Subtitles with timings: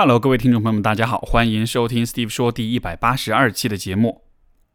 [0.00, 4.22] Hello，各位听众朋友们，大家好，欢迎收听 Steve 说第一百八十二期的节目。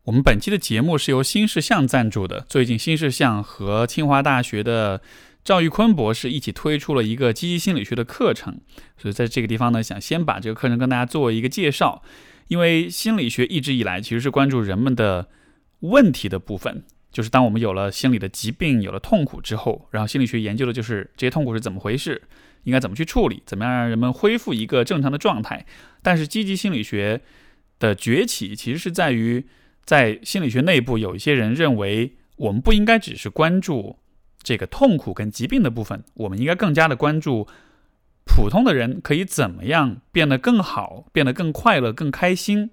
[0.04, 2.46] 我们本期的节目是由新世相赞助的。
[2.50, 5.02] 最近新世相和清华大学的
[5.42, 8.60] 赵玉坤博士一起推出了一个积极心理学的课程，
[8.98, 12.04] 所以在这个地方呢，想先把这个课程跟大家做一个介绍。
[12.50, 15.30] 因为心理学一直以来其实是关注人们的
[15.80, 16.84] 问题的部分，
[17.14, 22.24] 就是当我们有了心理的疾病、有了痛苦之后，然后心理学研究的就是这些痛苦是怎么回事。
[22.64, 23.44] 应该怎么去处理？
[23.46, 25.66] 怎么样让人们恢复一个正常的状态？
[26.02, 27.20] 但是积极心理学
[27.78, 29.46] 的崛起，其实是在于
[29.84, 34.00] 在心理学内部有一些人认为，我们不应该只是关注
[34.42, 37.46] 这个痛苦跟疾病的部分，我们应该更加的关注
[38.24, 42.72] 普通的人可以怎么样变得更好，变得更快乐、更开心。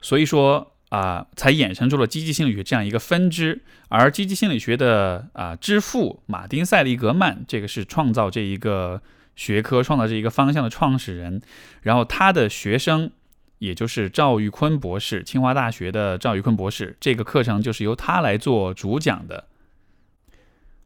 [0.00, 0.72] 所以说。
[0.90, 3.62] 啊，才衍生出了积极心理学这样一个分支。
[3.88, 9.00] 而积极心理学的啊之父马丁·塞利格曼，这个是创造这一个
[9.34, 11.42] 学科、创造这一个方向的创始人。
[11.82, 13.10] 然后他的学生，
[13.58, 19.44] 也就是赵玉坤博士，清华大学的赵玉坤博士，这个课程就是由他来做主讲的。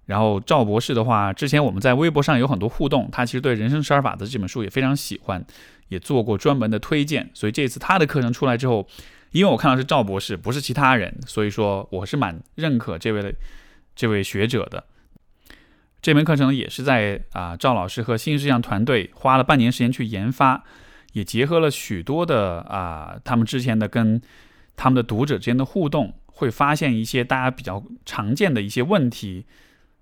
[0.06, 5.44] 然后赵博士的话，之前我们在微博上有很多互动，他其实对《人生十二法则》这本书也非常喜欢，
[5.88, 7.30] 也做过专门的推荐。
[7.32, 8.86] 所以这次他的课程出来之后。
[9.32, 13.32] 因为我看到是赵博士，不是其他人，所以说我是蛮认可这位的
[13.94, 14.84] 这位学者的。
[16.02, 20.64] 这门课程也是在啊赵老师和新世相团队花了半年时间去研发，
[21.12, 24.20] 也结合了许多的啊他们之前的跟
[24.76, 29.44] 他们的读者之间的互动，会发现一些大家比较常见的一些问题。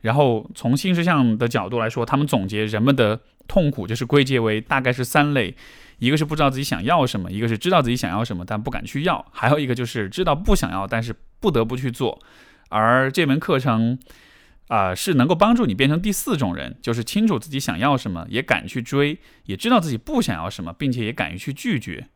[0.01, 5.57] 然后从新世相的角度来说，他们总结人们的痛苦就是归结为大概是三类。
[5.99, 12.21] 一个是不知道自己想要什么，一个是知道自己想要什么但不敢去要，还有一个就是知道不想要但是不得不去做。
[12.69, 13.99] 而这门课程
[14.69, 22.07] 啊，是能够帮助你变成第四种人，就是清楚自己想要什么，也敢去追，也知道自己不想要什么，并且也敢于去拒绝。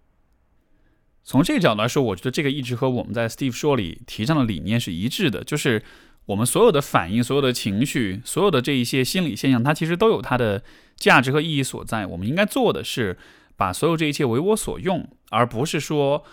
[1.25, 5.83] 从这个角度来说，我觉得这个一直和我们在 Steve 说里提倡的理念是一致的，就是
[6.27, 10.63] 我们所有的反应、所有的情绪、所有的这一些心理现象，它其实都有它的
[10.97, 12.07] 价值和意义所在。
[12.07, 13.19] 我们应该做的是。
[13.57, 16.25] 把所有这一切为我所用，而不是说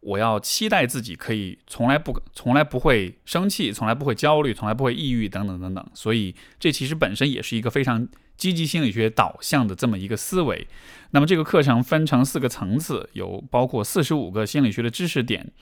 [0.00, 5.86] 我要期待自己可以从来不、从来不会生气，从来不会焦虑，从来不会抑郁等等等等。
[5.94, 10.66] 所以，这其实本身也是一个非常积极心理学导向的这么一个思维。
[11.12, 15.52] 那么，这个课程分成四个层次，有包括四十五个心理学的知识点，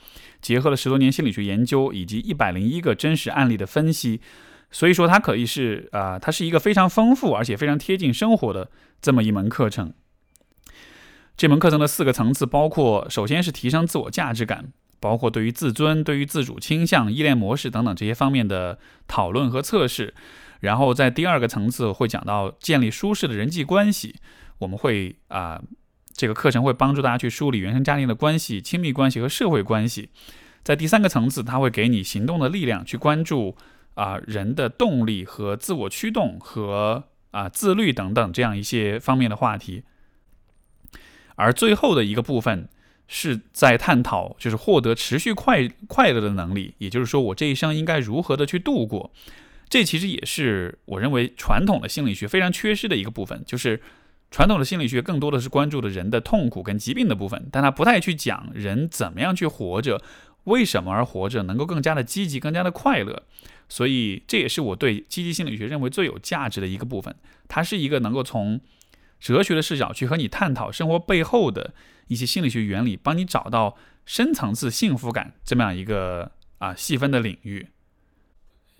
[0.41, 4.19] 结合了十多年心理学研究以及一百零一个真实案例的分析。
[4.71, 8.69] 所以说，它可以是啊，它是一个非常丰富而且非常贴近生活的
[8.99, 9.93] 这么一门课程。
[11.35, 18.77] 这门课程的四个层次包括：首先是提升自我价值感，包括对于自尊、对于自主倾向、依恋模式等等这些方面的
[19.07, 20.13] 讨论和测试。
[20.61, 24.15] 然后在第二个层次会讲到建立舒适的人际关系，
[24.59, 25.61] 我们会啊，
[26.13, 30.09] 这个课程会帮助大家去梳理原生家庭的关系、亲密关系和社会关系。
[30.63, 33.57] 在第三个层次，它会给你行动的力量，去关注
[33.95, 39.83] 啊人的动力和自我驱动和啊自律等等这样一些方面的话题。
[41.35, 42.69] 而最后的一个部分
[43.07, 49.11] 是在探讨，就是获得持续快快乐的能力，也就是说，我这一生应该如何的去度过。
[49.67, 53.81] 这其实也是我认为传统的心理学非常缺失的一个部分，就是
[54.31, 60.01] 传统的心理学更多的是关注的人的痛苦跟疾病的部分，但它不太去讲人怎么样去活着，
[60.43, 63.23] 为什么而活着，能够更加的积极，更加的快乐。
[63.67, 67.15] 所以这也是我对积极心理学认为最有价值的一个部分，
[67.47, 68.61] 它是一个能够从。
[69.23, 71.73] 哲学的视角去和你探讨生活背后的
[72.07, 77.67] 一些心理学原理，帮你找到深层次幸福感这么样一个啊细分的领域。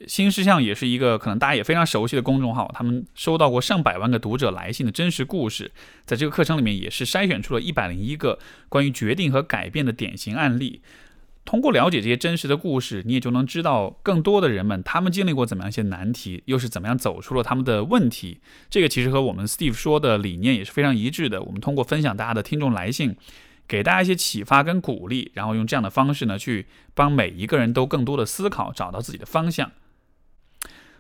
[0.06, 5.72] 新事项也是一个可能大家也非常熟悉的公众号，他们收到过上百万个读者来信的真实故事，
[6.04, 8.38] 在这个课程里面也是筛选出了一百零一个
[8.68, 10.82] 关于决定和改变的典型案例。
[11.46, 18.40] 通过了解这些真实的故事，你也就能知道更多的人们他们经历过怎么样一些难题，又是怎么样走出了他们的问题。
[18.70, 21.42] 这个其实和我们 Steve 说的理念也是非常一致的。
[21.44, 23.16] 我们通过分享大家的听众来信，
[23.68, 29.72] 给大家一些启发跟鼓励，然后用这样的方式呢，去帮每一个人都更多的思考，找到自己的方向。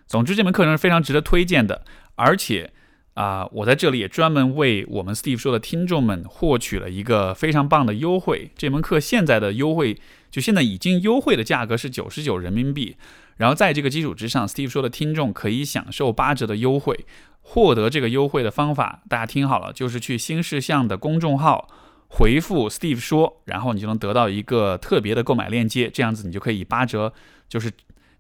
[0.06, 1.84] 总之，这门课程是非常值得推荐的，
[2.16, 2.72] 而且。
[3.14, 8.50] 啊，我在这里也专门为我们 Steve 说的听众们获取了一个非常棒的优惠。
[8.58, 10.02] 这门课现在的优惠，
[10.34, 12.98] 就现在已经优惠的价格是九十九人民币。
[13.38, 17.06] 然后在这个基础之上，Steve 说的听众可以享受八折的优惠。
[17.46, 21.70] 获得这个优惠的方法，大家听好了，就是去新事项的公众号
[22.08, 25.88] 回复 Steve 说，然后你就能得到一个特别的购买链接。
[25.94, 27.14] 这样子你就可以八折，
[27.48, 27.70] 就是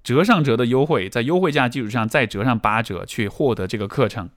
[0.04, 4.30] 折上折的优惠，在优惠价基础上再折上八折去获得这个课程。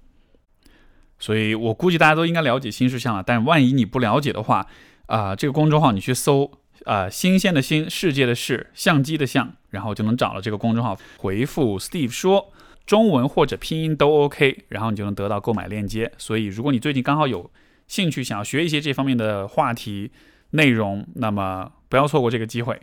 [1.18, 3.22] 所以我估计大家都应该了解新事项了。
[3.26, 4.66] 但万一你不了解的话，
[5.06, 6.52] 啊，这个公众号你去搜，
[6.84, 12.52] 啊，新鲜的新，世界的世，相机的相，然后就能找到这个公众号，回复 Steve 说
[12.84, 16.12] 中文或者拼音都 OK，然后你就能得到购买链接。
[16.18, 17.50] 所以如果你最近刚好有
[17.88, 20.12] 兴趣想要学一些这方面的话题
[20.50, 22.80] 内容，那么不要错过这个机会。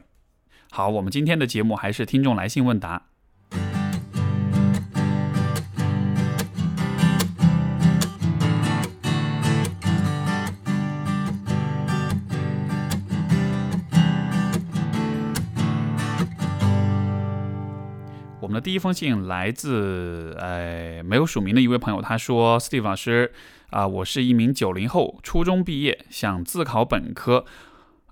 [0.72, 3.04] 好，我们今天的节目还是听众来信问答。
[18.64, 23.34] 第一封信来自呃没有署名的一位朋友，他说：“Steve 老师
[23.72, 27.44] 啊，我是一名九零后，初中毕业，想自考本科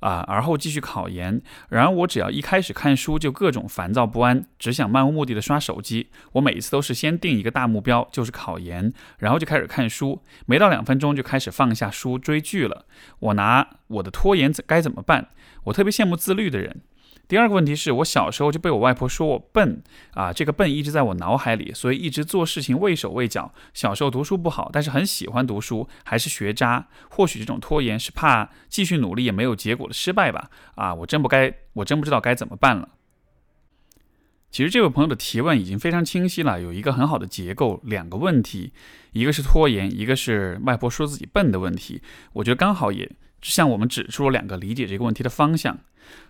[0.01, 1.41] 啊，而后继续考研。
[1.69, 6.09] 然而我只要一开始看书，就各种烦躁不安，只想漫无目的的刷手机。
[6.33, 12.85] 我每一次都是先定一个大目标，就是考研，然后就开始看书，没到两分钟就开始放下书追剧了。
[13.19, 15.29] 我拿我的拖延怎该怎么办？
[15.63, 16.81] 我特别羡慕自律的人。”
[17.27, 19.81] 第二个问题是我小时候就被我外婆说我笨
[20.13, 23.53] 啊，这个笨一直在我脑海里，所以一直做事情畏手畏脚。
[23.73, 26.87] 小时候读书不好，但是很喜欢读书，还是学渣。
[27.09, 30.49] 或许这种拖延是怕继续努力也没有结果的失败吧？
[30.75, 32.89] 啊，我真不该，我真不知道该怎么办了。
[34.49, 38.73] 其实这位朋友的提问已经非常清晰了，有一个很好的结构，两个问题，
[39.13, 42.01] 一个是拖延，一个是外婆说自己笨的问题。
[42.33, 43.09] 我觉得刚好也
[43.41, 45.79] 向我们指出了两个理解这个问题的方向。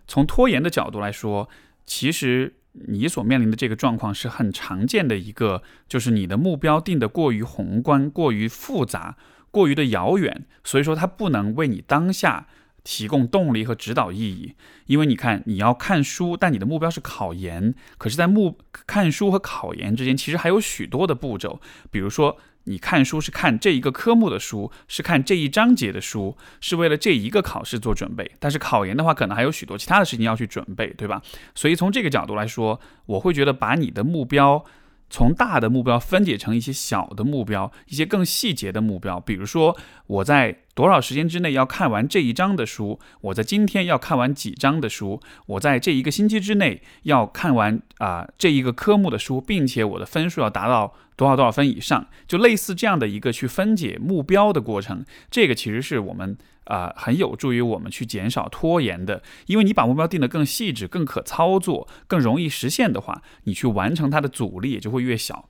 [0.07, 1.49] 从拖延的角度来说，
[1.85, 2.55] 其实
[2.87, 9.17] 你所面临的这个状况是很常见的一个，就是你的目标定得过于宏观、过于复杂、
[9.49, 12.47] 过于的遥远，所以说它不能为你当下
[12.83, 14.55] 提供动力和指导意义。
[14.85, 21.59] 因为你看，你要看书，但你的目标是考研，可是，在目看书和考研之间，其实还有许多的步骤，
[21.89, 22.37] 比如说。
[22.65, 28.31] 你看书是看这一个科目的书，是看这一章节的书，是为了这一个考试做准备。
[28.39, 31.21] 但是考研的话，可能还有许多其他的事情要去准备，对吧？
[31.55, 34.63] 所以从这个角度来说，我会觉得把你的目标。
[35.11, 39.19] 从大的目标分解成一些小的目标，一些更细节的目标。
[39.19, 39.77] 比如说，
[40.07, 42.97] 我在多少时间之内要看完这一章的书？
[43.19, 45.21] 我在今天要看完几章的书？
[45.45, 52.07] 我在这一个星期之内要看完啊这一个科目的书，并且我的分数要达到多少多少分以上？
[52.25, 55.05] 就类似这样的一个去分解目标的过程。
[55.29, 56.37] 这个其实是我们。
[56.65, 65.49] 啊，很有助于我们去减少拖延的，因为你把目标定得更细致、更可操作、更容易实现的话，你去完成它的阻力也就会越小。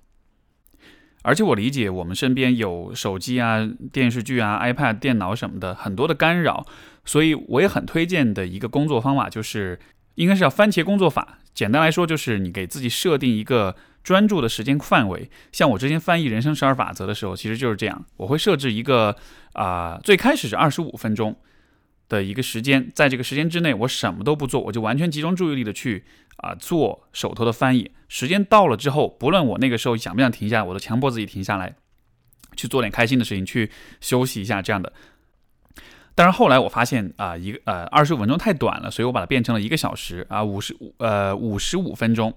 [1.24, 6.66] 而且我理解，我们身边有手机啊、电视剧啊、iPad、电脑什么的很多的干扰，
[7.06, 9.80] 所以我也很推荐的一个工作方法就是，
[10.16, 11.40] 应该是叫番茄工作法。
[11.54, 13.76] 简单来说，就是你给自己设定一个。
[14.04, 18.04] 专注的时间范围，像我之前翻译《人生十二法则》的时候，其实就是这样。
[18.18, 19.16] 我会设置一个
[19.54, 21.36] 啊，最开始是二十五分钟
[22.10, 26.04] 的一个时间，在这个时间之内，我什么都不做，我就完全集中注意力的去
[26.38, 27.92] 啊做手头的翻译。
[28.08, 31.76] 时间到了之后，不论我那个时候想不想停下，我都强迫自己停下来，
[32.56, 34.92] 去做点开心的事情，去休息一下这样的。
[36.14, 42.34] 但是后来我发现啊，一个呃二十五分钟太短了，所以我把它变成了一个小时啊，五十五呃五十五分钟。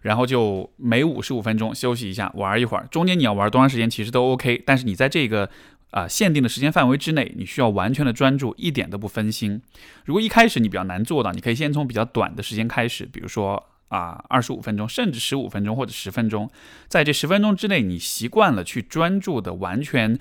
[0.00, 2.88] 然后就每五十五分钟休息一下，玩一会儿。
[2.90, 4.62] 中间你要玩多长时间，其实都 OK。
[4.64, 5.50] 但是你在这个
[5.90, 9.60] 啊限定的时间范围之内，你需要完全的专注，一点都不分心。
[10.04, 16.50] 如果一开始你比较难做到，你可以先从比较短的时间开始，比如说啊二十五分钟，甚至十五分钟或者十分钟。
[16.88, 20.18] 在这十分钟之内，你习惯了去专注的、完全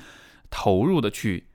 [0.50, 1.46] 投入的去。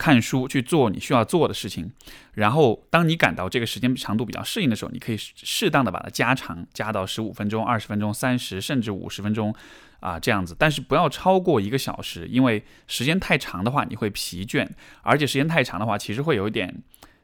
[0.00, 1.90] 看书去做你需要做的事情，
[2.34, 9.52] 然后当你感到这个时间长度比较适应的时候，你可以适当的把它加长，加到十五分钟、二十分钟、三十甚至五十分钟
[10.00, 14.68] 啊这样子，但是不要超过一个小时，因为时间太长的话你会疲倦，
[15.02, 16.82] 而且时间太长的话其实会有一点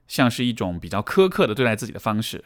[0.09, 2.45] 像是一种比较苛刻的对待自己的方式。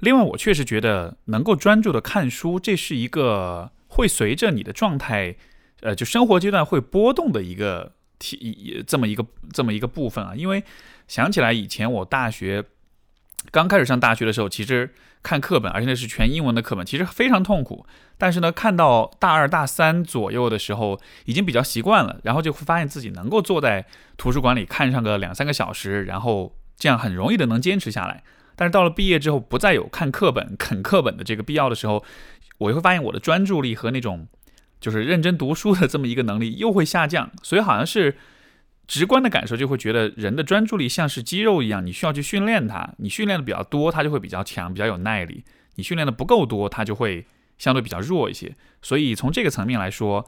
[0.00, 5.36] 另外，我确实觉得能够专注的看书，这是一个会随着你的状态，
[5.80, 7.92] 呃，就生活阶段会波动的一个。
[8.16, 10.62] 体这么一个这么一个部分啊，因为
[11.08, 12.64] 想起来以前我大学
[13.50, 17.86] 刚开始上大学的时候，其实看课本，而且那是全英文的课本，其实非常痛苦。
[18.18, 23.84] 但是呢，看到大二大三左右的时候，已经比较习惯了，然后就会发现自己能够坐在
[24.16, 28.22] 图书馆里看上个两三个小时，然后这样很容易的能坚持下来。
[28.56, 32.04] 但是到了毕业之后，不再有看课本、啃课本的这个必要的时候，
[32.58, 34.26] 我就会发现我的专注力和那种。
[34.80, 38.18] 就是认真读书的这么一个能力又会下降，所以好像是
[38.86, 42.94] 直观的感受就会觉得人的专注力像是肌肉一样，你需要去训练它。
[42.98, 45.42] 你训练的比较多，它就会比较强，比较有耐力；
[45.76, 47.26] 你训练的不够多，它就会
[47.56, 48.54] 相对比较弱一些。
[48.82, 50.26] 所以从这个层面来说，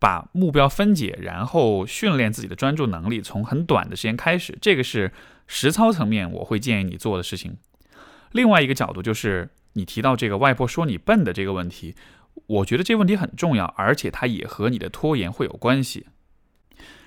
[0.00, 5.12] 把目标分解，然后训练自己的专注能力，从很短的时间开始，这个是
[5.46, 7.56] 实操层面我会建议你做的事情。
[8.32, 11.94] 另外一个角度就是你提到这个外婆说你笨的这个问题，
[12.46, 16.06] 我觉得这个问题很重要，而且它也和你的拖延会有关系。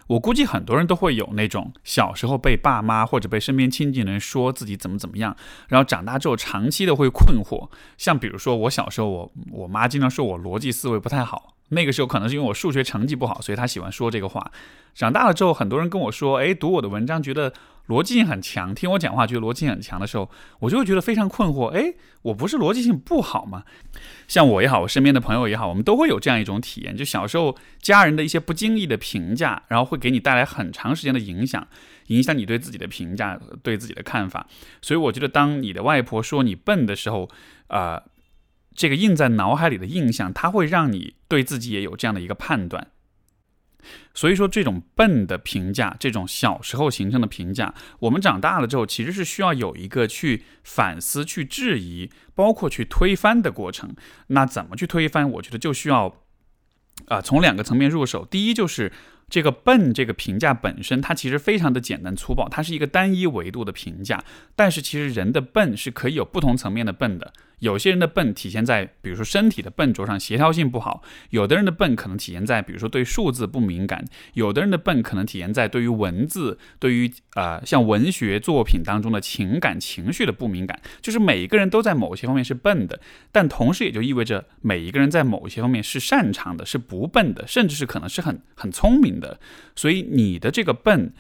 [0.08, 5.36] 我估计很多人都会有那种小时候被爸妈或者被身边亲近人说自己怎么怎么样，
[5.68, 7.70] 然后长大之后长期的会困惑。
[7.98, 11.54] 像比如说我小时候，我我妈经常说我逻辑思维不太好。
[11.70, 14.52] 那个时候可能是因为我数学成绩不好，所以她喜欢说这个话。
[14.96, 17.52] 长大了之后，很多人跟我说：“诶，读我的文章觉得
[17.88, 20.30] 逻辑性很强，听我讲话觉得逻辑性很强的时候，
[20.60, 21.68] 我就会觉得非常困惑。
[21.68, 23.64] 哎，我不是逻辑性不好吗？
[24.28, 31.68] 像我也好，我身边的朋友也好，我们都会有这样一种体验：就小时候家人的一些不经意的评价，然后会给你带来很长时间的影响，
[32.08, 34.48] 影响你对自己的评价、对自己的看法。
[34.82, 37.30] 所以我觉得，当你的外婆说你笨的时候，
[37.68, 38.04] 啊。
[38.80, 42.90] 这个印在脑海里的印象，它会让你对自己也有这样的一个判断。
[44.14, 53.96] 所以说，这种笨的评价，这种小时候形成的评价，我们长大了之后，其实是需要有一个去反思、去质疑，包括去推翻的过程。
[54.28, 55.30] 那怎么去推翻？
[55.32, 56.24] 我觉得就需要
[57.06, 58.26] 啊，从两个层面入手。
[58.26, 58.92] 第一，就是
[59.30, 64.24] 这个笨这个评价本身，它其实非常的简单粗暴，它是一个单一维度的评价。
[64.56, 67.32] 但是，其实人的笨是可以有不同层面的笨的。
[67.60, 74.00] 有些人的笨体现在，比如说身体的笨拙上，协调性不好；有的人的笨可能体现在，比如说对数字不敏感；
[74.34, 80.80] 有的人的笨可能体现在对于文字、对于呃像文学作品当中的情感情绪的不敏感。
[81.02, 83.00] 就是每一个人都在某些方面是笨的，
[83.32, 89.40] 但同时也就意味着每一个人在某些方面是擅长的，是不笨的，甚至是可能是很很聪明的。
[89.76, 91.14] 所以你的这个笨。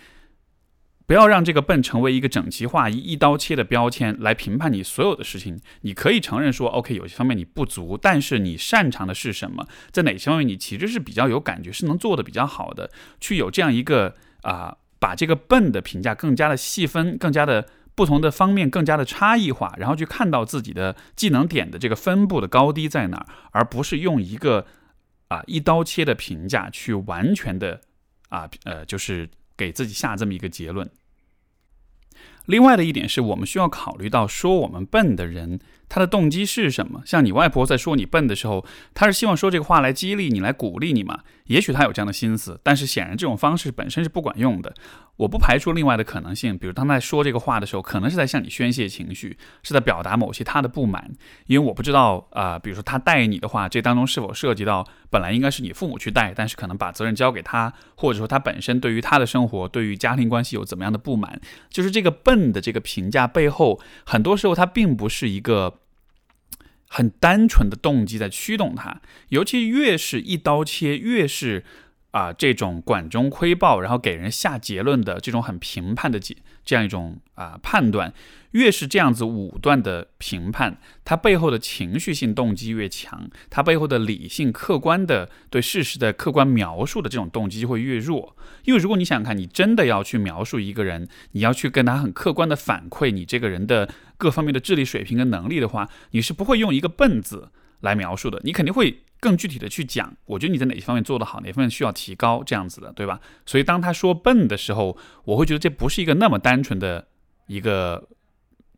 [1.08, 5.58] 不要让这个笨成为一个整齐划一、一刀切的标签来评判你所有的事情。
[5.82, 9.66] 你可以承认说，OK，有些方面你不足，但是你擅长的是什么？
[9.90, 12.92] 在哪些方面你其实是比较有感觉，是能做的比较好的？
[13.22, 24.66] 去有这样一个啊，把这个笨的评价更加的细分，更加的不同的方面更加的差异化，然后去看到自己的技能点的这个分布的高低在哪儿，而不是用一个
[25.30, 27.80] 啊一刀切的评价去完全的
[28.28, 29.30] 啊呃就是。
[29.58, 30.90] 给自己下这么一个结论。
[32.46, 35.60] 另外的一点是我们需要考虑到，说我们笨的人。
[35.90, 37.02] 他的动机是什么？
[37.06, 41.20] 像你外婆在说你笨的时候，他是希望说这个话来激励你、来鼓励你嘛？
[41.46, 44.74] 也许他有这样的心思，但是显然这种方式本身是不管用的。
[45.16, 51.10] 我不排除另外的可能性，比如当他在说这个话的时候，可能是在向你宣泄情绪，是在表达某些他的不满。
[51.48, 61.40] 因为我不知道啊，比如说他带你的话，这当中是否涉及到本来应该是你父母去带，但是可能把责任交给他，或者说他本身对于他的生活、对于家庭关系有怎么样的不满？
[61.70, 65.77] 就是这个笨的这个评价背后，很多时候他并不是一个。
[66.88, 71.64] 很单纯的动机在驱动他，尤其越是一刀切，越是
[72.18, 78.12] 啊这种管中窥豹，然后给人下结论的这种很评判的结这样一种啊判断。
[78.52, 88.36] 越是这样子武断的评判，它背后的情绪性动机越强，它背后的理性客观的对事实的客观描述的这种动机就会越弱。
[88.64, 97.50] 因为如果你想想看，你真的要去描述一个人，你要去跟他很客观的反馈你这个人的各方面的智力水平跟能力的话，你是不会用一个笨字
[97.82, 100.16] 来描述的，你肯定会更具体的去讲。
[100.26, 103.20] 我觉得你在哪些方面做得好，哪方面需要提高，这样子的，对吧？
[103.46, 107.08] 所以当他说笨的时候，我会觉得这不是一个那么单纯的
[107.48, 108.08] 一个。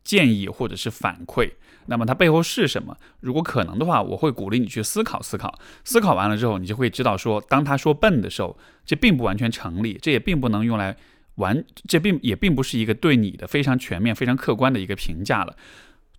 [0.02, 1.52] 建议或者是反馈，
[1.86, 2.96] 那么它背后是什么？
[3.20, 5.58] 如果可能的话，我会鼓励你去思考思考。
[5.84, 10.96] 思考完了之后，你就会知道说，当他说笨的时候，这并不完全成立，这也并不能用来
[11.34, 15.54] 完，这并也并不是一个对你的非常全面、非常客观的一个评价了。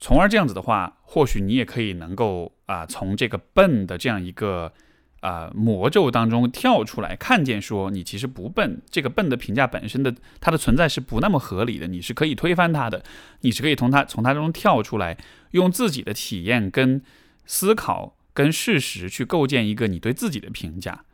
[0.02, 4.74] 从而这样子的话，或许你也可以能够啊，从这个笨的这样一个。
[5.22, 13.04] 啊，魔咒当中跳出来，看见说你其实不笨，这个笨的评价本身的它的存在是不那么合理的，你是可以推翻它的，
[13.42, 15.16] 你是可以从它从它中跳出来，
[15.52, 17.04] 用自己的体验跟
[17.46, 21.06] 思考跟事实去构建一个你对自己的评价。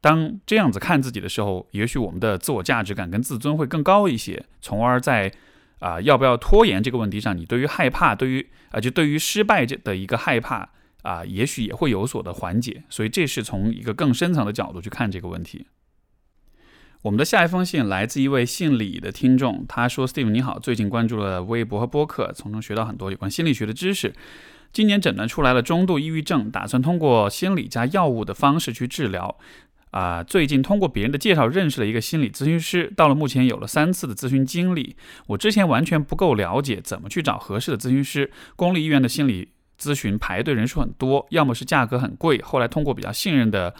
[0.00, 5.30] 当这样子看自己的时候，也许我们的自我价值感跟自尊会更高一些，从而在
[5.82, 10.70] 啊要不要拖延这个问题上，你对于害怕，对于啊就对于失败这的一个害怕。
[11.02, 15.66] 啊，也许也会有所的缓解，所以这是从一个更深层的角度去看这个问题。
[17.02, 24.14] 我们的下一封信来自一位姓李的听众，他说：“Steve 你好，最近关注了微博和播客，从中学到很多有关心理学的知识。
[24.72, 29.36] 今年诊断出来了中度抑郁症，打算通过心理加药物的方式去治疗。
[29.92, 34.96] 啊，最近通过别人的介绍认识了一个心理咨询师，到了目前有了三次的咨询经历。
[35.28, 43.74] 我之前完全不够了解怎么去找合适的咨询师，公立医院的心理。”咨询排队人数很多，要么是价格很贵，后来通过比较信任的，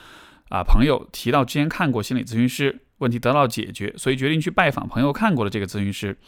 [0.49, 6.19] 啊朋友提到之前看过心理咨询师，问题得到解决，所以决定去拜访朋友看过的这个咨询师。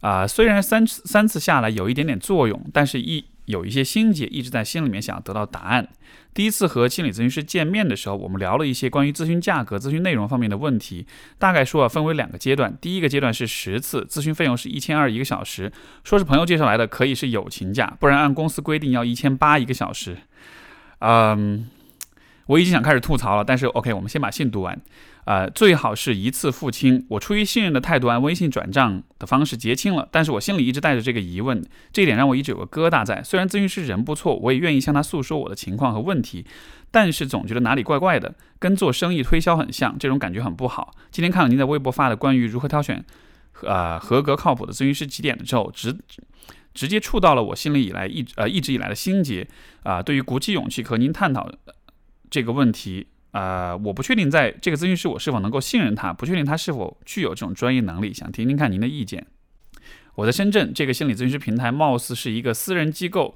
[0.00, 5.88] 啊，虽然三次三次下来有一点点作用，但是一有一些心结一直在心里面想得到答案。
[6.34, 11.06] 第一次和心理咨询师见面的时候，我们聊了一些关于咨询价格、咨询内容方面的问题。
[11.38, 12.76] 大概说啊，分为两个阶段。
[12.80, 15.70] 第一个阶段是十次咨询费用是一千二一个小时，
[16.04, 20.16] 说是朋友介绍来的，可以是友情价，不然按公司规定要一千八一个小时。
[21.00, 21.68] 嗯，
[22.46, 24.80] 我已经想开始吐槽了，但是 OK，我们先把信读完。
[25.24, 27.06] 呃，最好是一次付清。
[27.10, 30.08] 我出于信任的态度，按微信转账的方式结清了。
[30.10, 33.22] 但是我心里一直带着这个疑问，这一点让我一直有个疙瘩在。
[33.22, 36.44] 虽然咨询师人不错，我也愿意向他诉说我的情况和问题，
[36.90, 40.92] 但是总觉得哪里怪怪的，跟做生意推销很像，这种感觉很不好。
[41.12, 43.04] 今天看了您在微博发的关于如何挑选，
[43.62, 45.96] 呃，合格靠谱的咨询师几点的之后，直
[46.74, 49.46] 直接触到了我心里以来一呃一直以来的心结
[49.84, 50.02] 啊。
[50.02, 51.48] 对于鼓起勇气和您探讨
[52.28, 53.06] 这个问题。
[53.32, 59.26] 呃，我不确定在这个咨询师我是否能够信任他，不确定他是否具有这种专业能力，想听听看您的意见。
[60.14, 63.34] 我在深圳这个心理咨询师平台，貌似是一个私人机构，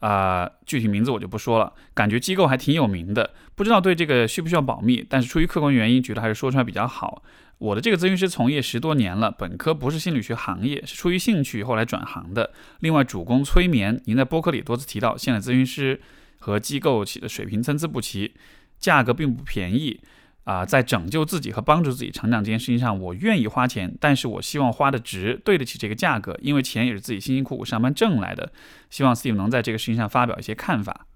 [0.00, 7.22] 啊，具体名字我就不说了，感觉机构还挺有名的，不知道对这个需不需要保密，但是出于客观原因，觉得还是说出来比较好。
[7.58, 12.52] 我的这个咨询师从业十多年了，本科不是心理学行业，是出于兴趣后来转行的。
[12.80, 16.00] 另外主攻催眠，您在播客里多次提到，现在咨询师
[16.38, 18.34] 和机构起的水平参差不齐。
[18.78, 20.00] 价格并不便宜
[20.44, 28.52] 啊，在拯救自己和帮助自己成长这件事情上，我愿意花钱，但是我希望花的值，对得起这个价格，因为钱也是自己辛辛苦苦上班挣来的。
[28.88, 31.06] 希望 Steve 能在这个事情上发表一些看法。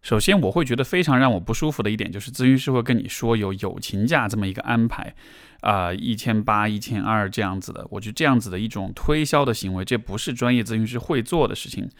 [0.00, 5.14] 首先，我会觉得非常让我不舒服的一点就是，咨询师会跟你说有友情价这么一个安排，
[5.60, 11.90] 啊，一千八、一千二这样子的，我觉得这样子的一种推销的行为，这不是专业咨询师会做的事情，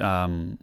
[0.00, 0.58] 嗯。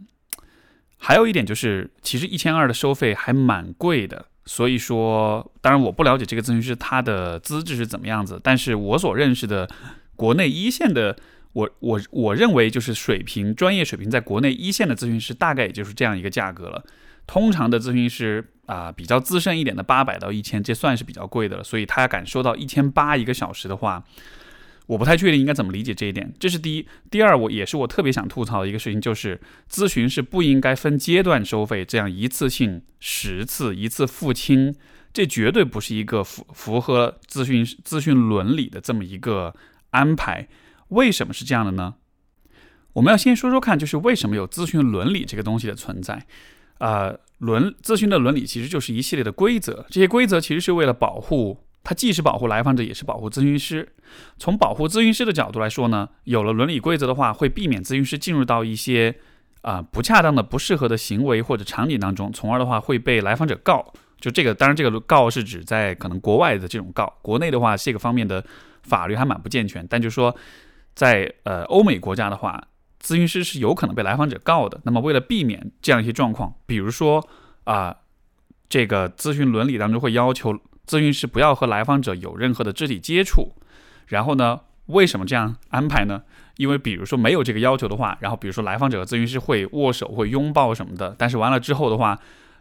[0.98, 4.26] 还有一点就是，其实一千二的收费还蛮贵的。
[4.44, 9.68] 所以说，当然我不了解这个咨询师他的资质是怎么样子，但是我所认识的
[10.14, 11.16] 国内一线的，
[11.52, 16.84] 我我我认为就是水平专业水平在国内一线的咨询师，大概也就是这样一个价格了。
[17.26, 21.64] 通常的咨询师啊，比较资深一点的八百到一千，这算是比较贵的了。
[21.64, 24.04] 所以他敢收到一千八一个小时的话。
[24.86, 26.86] 我不太确定应该怎么理解这一点，这是第一。
[27.10, 34.74] 第二，我也是我特别想吐槽的一个事情，就是咨询是不应该分阶段收费，这样一次性十次一次付清，
[35.12, 39.54] 这绝对不是一个符符合咨询咨询伦理的这么一个
[39.90, 40.46] 安排。
[40.88, 41.94] 为什么是这样的呢？
[42.92, 46.24] 我们要先说说看，就是为什么有咨询伦理这个东西的存在？
[46.78, 51.65] 呃，伦咨询的伦理其实就是一系列的规则，这些规则其实是为了保护。
[51.88, 53.88] 它既是保护来访者，也是保护咨询师。
[54.38, 59.14] 从保护咨询师的角度来说呢，有了伦理规则的话，会避免咨询师进入到一些
[59.62, 63.92] 啊不恰当的、不适合的行为或者场景当中，从而的话会被来访者告。
[64.20, 68.44] 就这个，当然这个告是指在可能国外的这种告，国内的话这个方面的
[68.82, 69.86] 法律还蛮不健全。
[69.88, 70.34] 但就是说，
[70.92, 72.60] 在呃欧美国家的话，
[73.00, 74.80] 咨询师是有可能被来访者告的。
[74.82, 77.24] 那么为了避免这样一些状况，比如说
[77.62, 77.94] 啊
[78.68, 80.58] 这个咨询伦理当中会要求。
[80.86, 83.52] 咨询师不要和来访者有任何的肢体接触，
[84.06, 86.22] 然后呢，为什么这样安排呢？
[86.56, 92.18] 因为比如说没有这个要求的话，然后比如说来访者和咨询师会握手、会拥抱什么的，但是完了之后的话，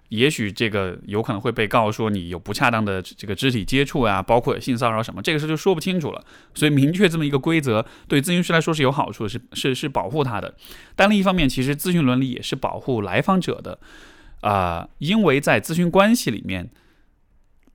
[0.09, 6.21] 也许这个有可能会被告说你有不恰当的这个肢体接触啊，包括性骚扰什么，这个事就说不清楚了。
[6.53, 10.53] 所以明确这么一个规则，对咨询师来说是有好处，是是是保护他的。
[10.95, 13.79] 但另一方面，其实咨询伦理也是保护来访者的
[14.41, 16.69] 啊，因为在咨询关系里面。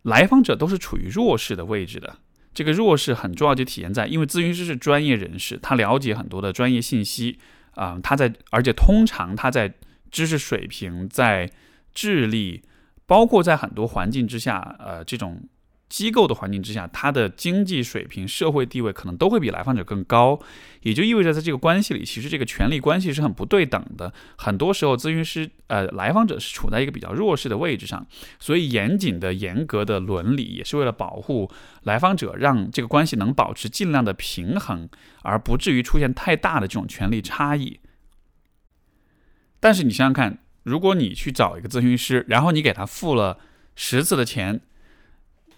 [0.03, 2.19] 来访者都是处于弱势的位置的，
[2.55, 7.39] 这个弱势很重要，就体现在，因为咨询师是专业人士，他了解很多的专业信息
[7.73, 9.75] 啊，他在，而且通常他在
[10.11, 11.51] 知识水平、在
[11.95, 12.63] 智力，
[13.07, 15.43] 包括在很多环境之下，呃，这种。
[15.91, 20.39] 机构的环境之下，他的经济水平、社会地位可能都会比来访者更高，
[20.83, 24.15] 也就意味着在这个关系里，其实这个权力关系是很不对等的。
[24.39, 28.07] 很多时候，咨询师呃，来访者是处在一个比较弱势的位置上，
[28.39, 31.51] 所以严谨的、严格的伦理也是为了保护
[31.83, 34.89] 来访者，让这个关系能保持尽量的平衡，
[35.23, 37.81] 而不至于出现太大的这种权力差异。
[39.59, 43.39] 但是你想想看，如果你去找一个咨询师，然后你给他付了
[43.75, 44.61] 十次的钱。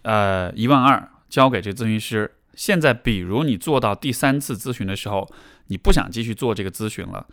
[0.02, 2.34] 呃，一万二交给这咨询师。
[2.54, 5.32] 现在，比如你做到第三次咨询的时候，
[5.68, 7.26] 你不想继续做这个咨询了，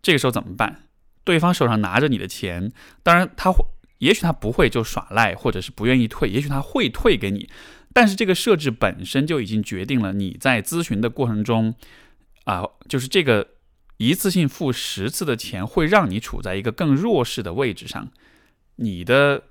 [0.00, 0.82] 这个时候怎么办？
[1.22, 2.72] 对方手上拿着你的钱，
[3.02, 3.64] 当然他会，
[3.98, 7.50] 也许他不会就耍赖，或者是不愿意退，也许他会退给你。
[7.92, 11.74] 但是这个设置本身就已经决定了你在咨询的过程中，
[12.44, 13.48] 啊，就是这个
[13.98, 18.08] 一次性付十次的钱会让你处在一个更弱势的位置上，
[18.76, 19.42] 你的。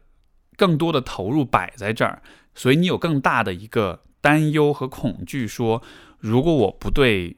[0.55, 2.21] 更多的投入摆在这儿，
[2.55, 5.81] 所以你有更大的一个担忧和恐惧，说
[6.19, 7.37] 如果我不对。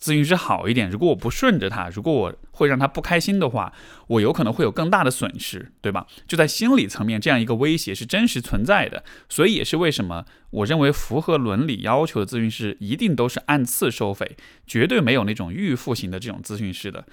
[0.00, 3.72] 咨询师好一点，如果我不顺着他，如果我会让他不开心的话，
[4.08, 6.06] 我有可能会有更大的损失，对吧？
[6.28, 9.02] 就在心理层面，这样一个威胁是真实存在的。
[9.30, 17.06] 所以也是为什么我认为符合伦理要求的咨询师一定都是按次收费，绝对没有那种预付型的这种咨询师的。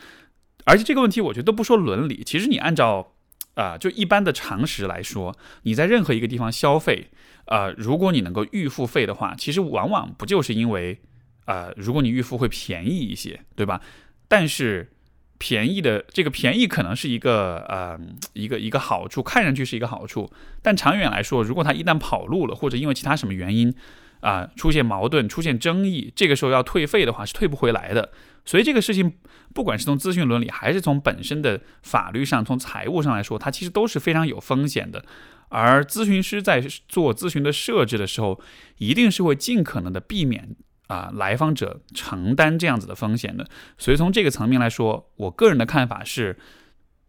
[0.65, 3.13] 而且这个问题，我觉得都不说伦理，其实你按照
[3.53, 7.09] 啊，就一般的常识来说，你在任何一个地方消费，
[7.51, 10.99] 呃，如果你能够预付费的话，其实往往不就是因为。
[11.45, 13.81] 呃，如果你预付会便宜一些，对吧？
[14.27, 14.93] 但是
[15.39, 17.99] 便宜的这个便宜可能是一个呃
[18.33, 23.73] 一个一个好处，看上去是一个好处，但长远来说，如果他一旦跑路了，或者因为其他什么原因
[24.21, 28.11] 啊出现矛盾、出现争议，这个时候要退费的话是退不回来的。
[28.45, 29.11] 所以这个事情，
[29.53, 35.03] 不管是从资讯伦理，还是从本身的法律上、从财务上来说，它其实都是非常有风险的。
[35.51, 38.41] 而咨询师在做咨询的设置的时候，
[38.79, 40.55] 一定是会尽可能的避免。
[40.87, 46.37] 啊，来访者承担这样子的风险的，所以从这个层面来说，我个人的看法是，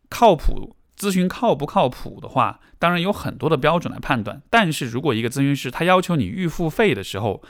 [0.08, 4.40] 靠谱咨询靠不靠谱的话，当然有很多的标准来判断。
[4.48, 7.42] 但是如果一个咨询师他要求你预付费的时候，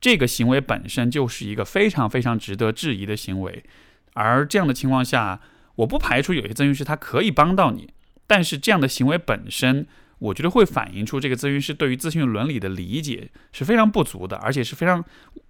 [0.00, 3.64] 这个行为本身就是一个非常非常值得质疑的行为。
[4.14, 5.40] 而这样的情况下，
[5.74, 7.92] 我不排除有些咨询师他可以帮到你，
[8.28, 9.88] 但是这样的行为本身。
[10.22, 15.04] 我觉得会反映出这个咨询师对于咨询伦理的理解是非常不足的，而且是非常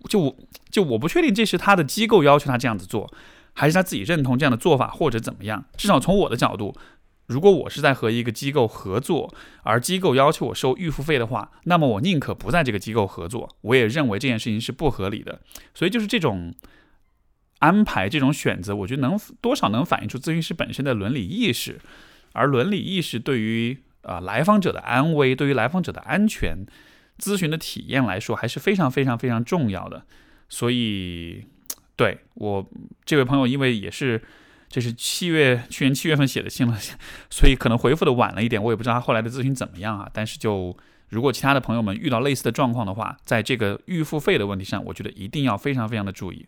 [0.08, 0.36] 就我
[0.70, 3.12] 就我不确定这是他的机构要求他这样子做，
[3.52, 5.66] 还是他自己认同这样的做法或者怎么样。
[5.76, 6.74] 至少从我的角度，
[7.26, 13.54] 如果我是在和一个机构合作，而机构要求我收预付费的话，那么我宁可不在这个机构合作。
[13.60, 15.42] 我也认为这件事情是不合理的。
[15.74, 16.54] 所以就是这种
[17.58, 21.78] 安排、这种选择，我觉得能多少能反映出咨询师本身的伦理意识，
[22.32, 23.82] 而伦理意识对于。
[24.02, 26.66] 啊，来访者的安危对于来访者的安全、
[27.18, 30.04] 咨询的体验来说，还是非常非常非常重要的。
[30.48, 31.46] 所以，
[31.96, 32.68] 对我
[33.04, 34.20] 这位朋友，因为也是
[34.68, 36.76] 这是七月去年七月份写的信了，
[37.30, 40.10] 所以可能回复的晚了一点，我也不知道他后来的咨询怎么样啊。
[40.12, 40.76] 但是，就
[41.08, 46.46] 如果其他的朋友们遇到类似的状况的话，在这个预付费的问题上，我觉得一定要非常非常的注意。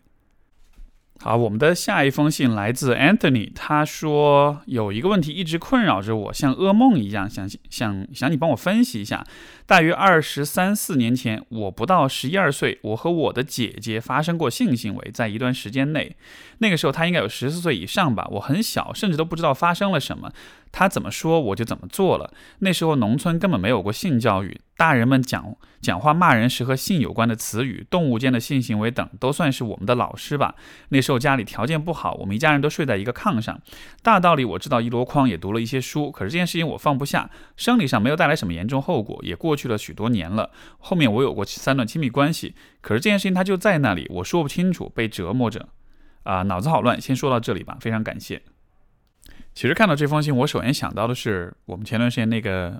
[1.21, 9.25] 好，我们的下一封信来自 Anthony，他说有一个问题一直困扰着我，像噩梦一样，想想想你帮我分析一下。
[9.65, 16.15] 大约二十三四年前，我不到十一二岁，我和我的姐姐发生过性行为，在一段时间内，
[16.59, 20.31] 那个时候她应该有十四岁以上吧，我很小，甚至都不知道发生了什么。
[20.77, 22.33] 他怎么说我就怎么做了。
[22.59, 30.55] 那时候农村根本没有过性教育，大人们讲讲话骂人时和性有关的词语、动物间的性行为等，都算是我们的老师吧。
[30.89, 33.57] 那时候家里条件不好，我们一家人都睡在一个炕上。
[34.03, 37.29] 大道理我知道一箩筐，也读了一些书，可是这件事情我放不下。
[37.55, 40.51] 生理上没有带来什么严重后果，也过去了许多年了。
[40.79, 45.69] 后面我有过三段亲密关系，可是这件事情它就在那里，我说不清楚，被折磨着。
[46.23, 46.99] 啊，脑子好乱。
[46.99, 48.41] 先说到这里吧，非常感谢。
[49.55, 52.79] 其实看到这封信，我首先想到的是我们前段时间那个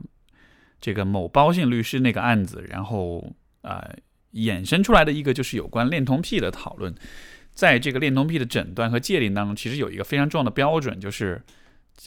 [0.82, 3.90] 这个某包姓律师那个案子，然后啊
[4.34, 6.94] 衍生出来的一个就是有关恋童癖的讨论。
[7.54, 11.42] 在这个恋童癖的诊断和界定当中，其实有一个非常重要的标准，就是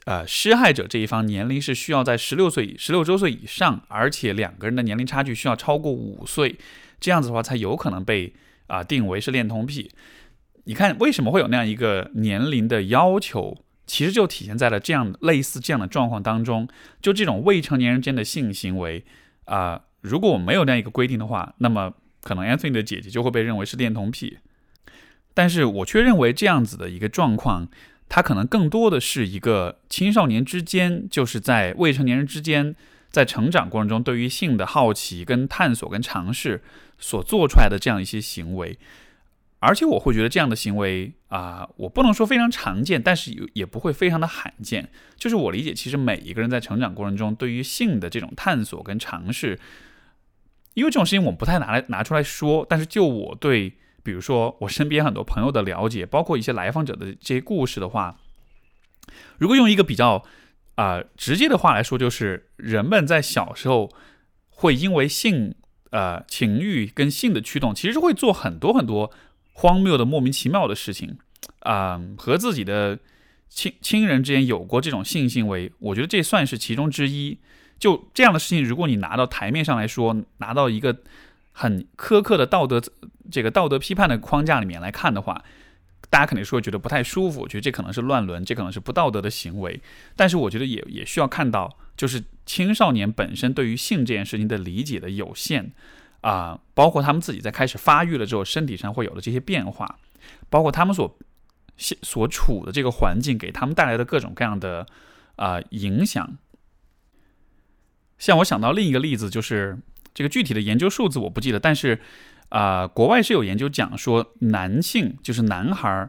[0.04, 6.58] 呃施害者这一方年龄是需要在十六岁十六周岁以上，而且两个人的年龄差距需要超过五岁，
[7.00, 8.34] 这样子的话才有可能被
[8.66, 9.90] 啊定为是恋童癖。
[10.64, 13.64] 你看为什么会有那样一个年龄的要求？
[13.88, 16.68] 其实就体现在了这样类似这样的状况当中，
[17.02, 19.04] 就这种未成年人间的性行为
[19.46, 24.38] 啊，如果我没有那样一个规定的话，那么可能 Anthony 的姐姐就会被认为是恋童癖。
[25.32, 27.68] 但是我却认为这样子的一个状况，
[28.08, 32.74] 它可能更多的是一个青少年之间，就是在未成年人之间，
[33.10, 36.62] 在成长过程中对于性的好奇、跟探索、跟尝试
[36.98, 38.78] 所做出来的这样一些行为。
[39.60, 44.88] 而且我会觉得这样的行为啊，我不能说非常常见，但是也也不会非常的罕见。
[45.16, 49.58] 就是我理解，其实每一个人在成长过程中，对于性的这种探索跟尝试，
[50.74, 52.64] 因为这种事情我们不太拿来拿出来说。
[52.68, 53.72] 但是就我对，
[54.04, 58.20] 比如说我身边很多朋友的了解，包括一些来访者的这些故事的话，
[59.38, 60.24] 如果用一个比较
[60.76, 63.92] 啊直接的话来说，就是人们在小时候
[64.50, 65.56] 会因为性
[65.90, 69.10] 呃情欲跟性的驱动，其实会做很多很多。
[69.58, 71.18] 荒谬的、莫名其妙的事情，
[71.60, 72.98] 啊，和自己的
[73.48, 77.38] 亲亲人之间有过这种性行为，我觉得这算是其中之一。
[77.78, 80.96] 就这样的事情，如果你拿到台面上来说，拿到一个
[81.52, 82.80] 很苛刻的道德
[83.30, 85.44] 这个道德批判的框架里面来看的话，
[86.08, 89.80] 大家肯定是会觉得不太舒服，我觉得这可能是乱伦，这可能是不道德的行为。
[90.14, 95.72] 但是我觉得也也需要看到，就是青少年本身对于性这件事情的理解的有限
[96.20, 99.98] 啊，包括他们自己在开始发育了之后，身体上会有的这些变化，
[100.48, 101.18] 包括他们所
[101.76, 104.86] 现所处的这个环境给他们带来的各种各样的
[105.36, 106.36] 啊影响。
[108.18, 109.78] 像我想到另一个例子，就是
[110.14, 112.00] 这个具体的研究数字我不记得，但是。
[112.50, 116.08] 啊，国外是有研究讲说，男性就是男孩儿，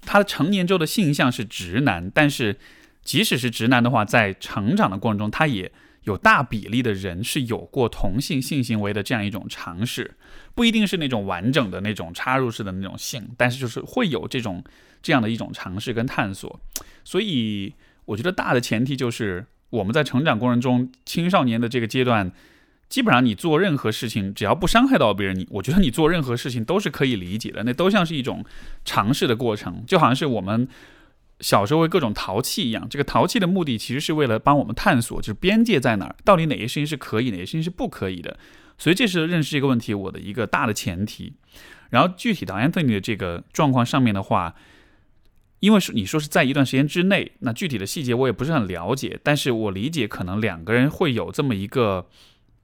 [0.00, 2.58] 他的成年之后的性向是直男，但是
[3.04, 5.70] 即使是直男的话，在成长的过程中，他也
[6.04, 10.14] 有大比例的人是有过同性性行为的这样一种尝试，
[10.54, 14.62] 不一定是那种完整的那种插入式的那种性，但是就是会有这种
[15.02, 16.60] 这样的一种尝试跟探索。
[17.04, 22.32] 所以我觉得大的前提就是我们在成长过程中，青少年的这个阶段。
[22.88, 27.64] 基本上你做任何事情，只要不伤害到别人，你我觉得你做任何事情都是可以理解的。
[27.64, 28.44] 那都像是一种
[28.84, 30.68] 尝试的过程，就好像是我们
[31.42, 32.88] 小时候会各种淘气一样。
[32.88, 38.38] 这个淘气的目的其实是为了帮我们探索，就是边界在哪儿，到底哪些事情是可以，哪些事情是不可以的。
[38.78, 41.34] 所以这是认识这个问题我的一个大的前提。
[41.90, 44.54] 然后具体到 Anthony 的这个状况上面的话，
[45.60, 52.06] 因为是你说是在一段时间之内，那具体的细节我也不是很了解，但是我理解可能两个人会有这么一个。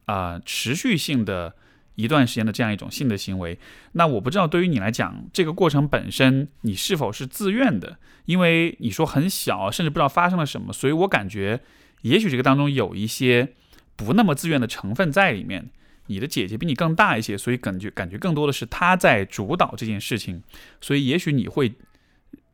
[0.08, 1.54] 啊，持续性的
[1.98, 3.58] 一段时间的这样一种性的行为，
[3.92, 7.98] 那我不知道对于你来讲，这个过程本身你是否是自愿的？
[8.26, 11.61] 因为你说很小，甚至不知道发生了什么，所以我感觉
[12.02, 13.52] 也许这个当中有一些
[13.96, 15.70] 不那么自愿的成分在里面。
[16.11, 20.42] 你的姐姐比你更大一些，所以感觉感觉更多的是她在主导这件事情，
[20.80, 21.74] 所以也许你会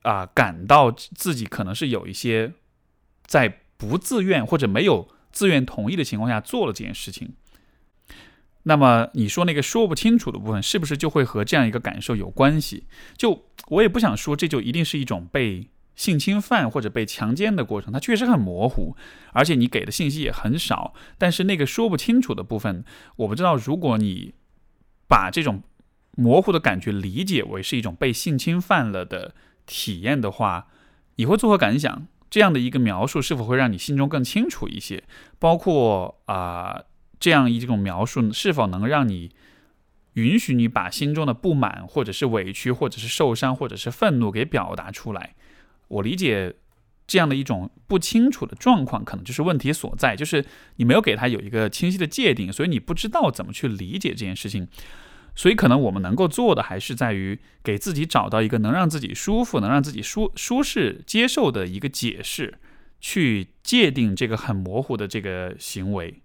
[0.03, 2.53] 啊感到自己可能是有一些
[3.27, 7.35] 在不自愿或者没有自愿同意的情况下做了这件事情。
[8.67, 12.87] 那么你说那个说不清楚的部分，是不是就会和这样一个感受有关系？
[13.17, 18.97] 就我也不想说，这就一定是一种被性侵犯或者被强奸的过程，它确实很模糊，
[19.33, 20.95] 而且你给的信息也很少。
[21.19, 22.85] 但是那个说不清楚的部分，
[23.17, 24.33] 我不知道，如果你
[25.07, 25.63] 把这种
[26.17, 29.35] 模糊的感觉理解为是一种被性侵犯了的
[29.67, 30.69] 体验的话，
[31.17, 32.07] 你会作何感想？
[32.31, 35.05] 这样的一个描述是否会让你心中更清楚一些？
[35.39, 36.85] 包括啊。
[37.19, 39.31] 这样一种描述是否能让你
[40.15, 45.35] 允许你把心中的不满，或者是委屈，或者是受伤，或者是愤怒给表达出来？
[45.89, 46.55] 我理解
[47.07, 50.45] 这样的一种不清楚的状况，可能就是问题所在，就是
[50.77, 54.69] 你没有给他有一个清晰的界定，所以你不知道怎么去理解这件事情。
[55.37, 62.59] 所以可能我们能够做的，还是在于给自己找到一个能让自己舒服、能让自己舒舒适接受的一个解释，
[63.01, 66.23] 去界定这个很模糊的这个行为。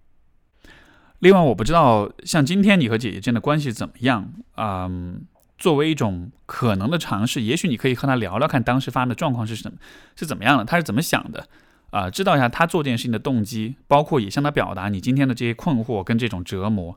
[1.20, 4.32] 另外，我不知道像今天你和姐姐之间的关系怎么样？
[4.56, 5.20] 嗯，
[5.58, 9.76] 作为一种可能的尝试，也许你可以和她聊聊，看当时发生的状况是什么，
[10.16, 11.46] 是怎么样的，她是怎么想的？
[11.90, 16.96] 啊，知道一下她做这件事情的动机，包括也向她表达你今天的这些困惑跟这种折磨。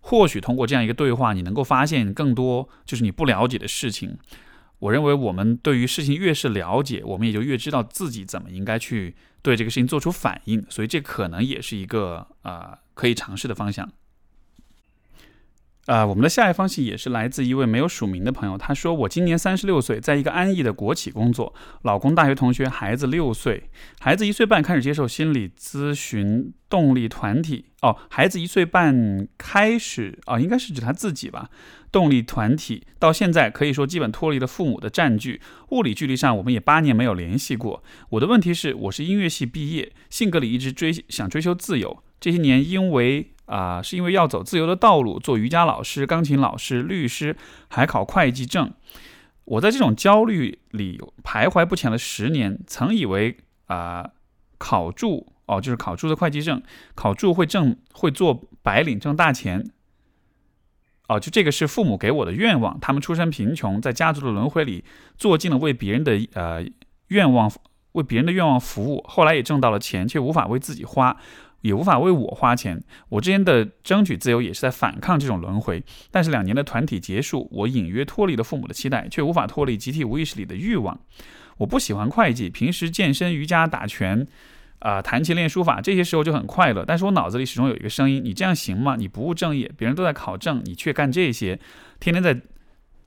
[0.00, 4.18] 或许通过这样一个对话，你能够发现更多就是你不了解的事情。
[4.80, 10.64] 我认为我们对于事情越是了解，我们也就越知道自己怎么应该去对这个事情做出反应。
[10.68, 12.76] 所以这可能也是一个啊。
[13.00, 13.90] 可以尝试的方向。
[15.86, 18.56] 啊，我们的下一封信也是来自一位没有署名的朋友。
[18.56, 27.64] 他说：“我今年三十六岁，在一个安逸的国企工作，老公大学同学，孩子六岁，孩子一岁半开始接受心理咨询，动力团体。
[27.80, 31.48] 哦，孩子一岁半开始，哦，应该是指他自己吧。
[31.90, 37.82] 动力团体到现在可以说基本脱离了父母的占据，物理距离上我们也八年没有联系过。
[38.10, 47.36] 我的问题是，我是音乐系毕业，性格里一直追想追求自由。”这些年，因为啊，是因为要走自由的道路，做瑜伽老师、钢琴老师、律师，
[47.68, 48.72] 还考会计证。
[49.44, 52.60] 我在这种焦虑里徘徊不前了十年。
[52.66, 54.10] 曾以为啊，
[54.58, 56.62] 考注哦，就是考注的会计证，
[56.94, 59.70] 考注会挣会做白领挣大钱。
[61.08, 62.78] 哦，就这个是父母给我的愿望。
[62.78, 64.84] 他们出身贫穷，在家族的轮回里
[65.16, 66.64] 做尽了为别人的呃
[67.08, 67.50] 愿望，
[67.92, 69.04] 为别人的愿望服务。
[69.08, 71.16] 后来也挣到了钱，却无法为自己花。
[71.60, 72.82] 也无法为我花钱。
[73.08, 75.82] 我之前的争取自由也是在反抗这种轮回。
[76.10, 80.98] 但是两年的团体结束，我隐约脱离了父母的期待，却无法脱离集体无意识里的欲望。
[81.58, 84.26] 我不喜欢会计，平时健身、瑜伽、打拳，
[84.78, 86.84] 啊，弹琴、练书法，这些时候就很快乐。
[86.86, 88.96] 但是我脑子里始终有一个声音：你这样行吗？
[88.96, 91.60] 你不务正业，别人都在考证，你却干这些，
[91.98, 92.40] 天天在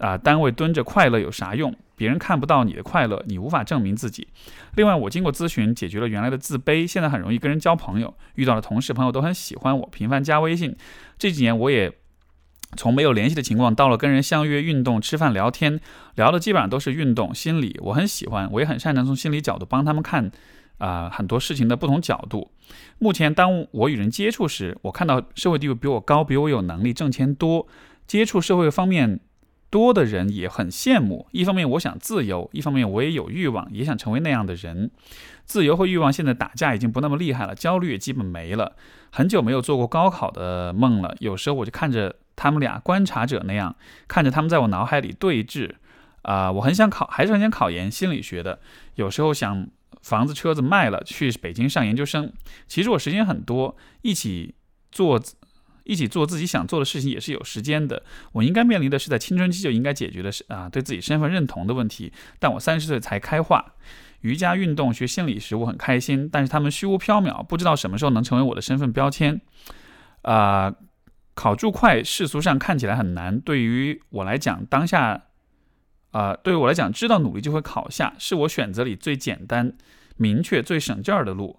[0.03, 1.73] 啊单位蹲着，快乐有啥用？
[1.95, 4.27] 别人看不到你的快乐，你无法证明自己。
[4.75, 10.75] 另外，我经过咨询解决了原来的自卑，现在很容易跟人交朋友，遇到的同事朋友都很喜欢我，频繁加微信。
[11.17, 11.93] 这几年我也
[12.75, 15.79] 从没有联系的情况到了跟人相约运动、吃饭、聊天，
[16.15, 17.79] 聊的基本上都是运动、心理。
[17.81, 20.29] 我很喜欢，我也很擅长从心理角度帮他们看
[20.79, 22.51] 啊很多事情的不同角度。
[22.99, 27.65] 目前，当我与人接触时，我看到社会地位比我高、比我有能力、挣钱多、
[28.05, 29.21] 接触社会方面
[29.73, 31.25] 多的人也很羡慕。
[31.31, 34.91] 一方面，我想自由；一方面，我也有欲望，也想成为那样的人。
[35.45, 38.75] 自由和欲望现在打架已经不那么厉害了，焦虑也基本没了。
[39.11, 42.15] 很久没有做过高考的梦了，有时候我就看着。
[42.35, 43.75] 他们俩观察者那样
[44.07, 45.69] 看着他们在我脑海里对峙，
[46.23, 48.59] 啊，我很想考，还是很想考研心理学的。
[48.95, 49.67] 有时候想
[50.01, 52.33] 房子车子卖了去北京上研究生。
[52.67, 54.55] 其实我时间很多，一起
[54.91, 55.21] 做
[55.83, 58.03] 一起做自己想做的事情也是有时间的。
[58.31, 62.11] 我应该面临的是在青春期就应该解决的是啊对自己身份认同的问题。
[62.39, 63.73] 但我三十岁才开化，
[64.21, 69.41] 瑜伽运动学心理时我很开心，但是他们虚无缥缈，不知道什么时候能成为我的身份标签，
[70.21, 70.73] 啊。
[71.35, 75.23] 考注会世俗上看起来很难，对于我来讲，当下，
[76.11, 79.75] 啊，对于我来讲，知道努力就会考下，是我选择里最简单、
[80.15, 81.57] 明确、最省劲儿的路。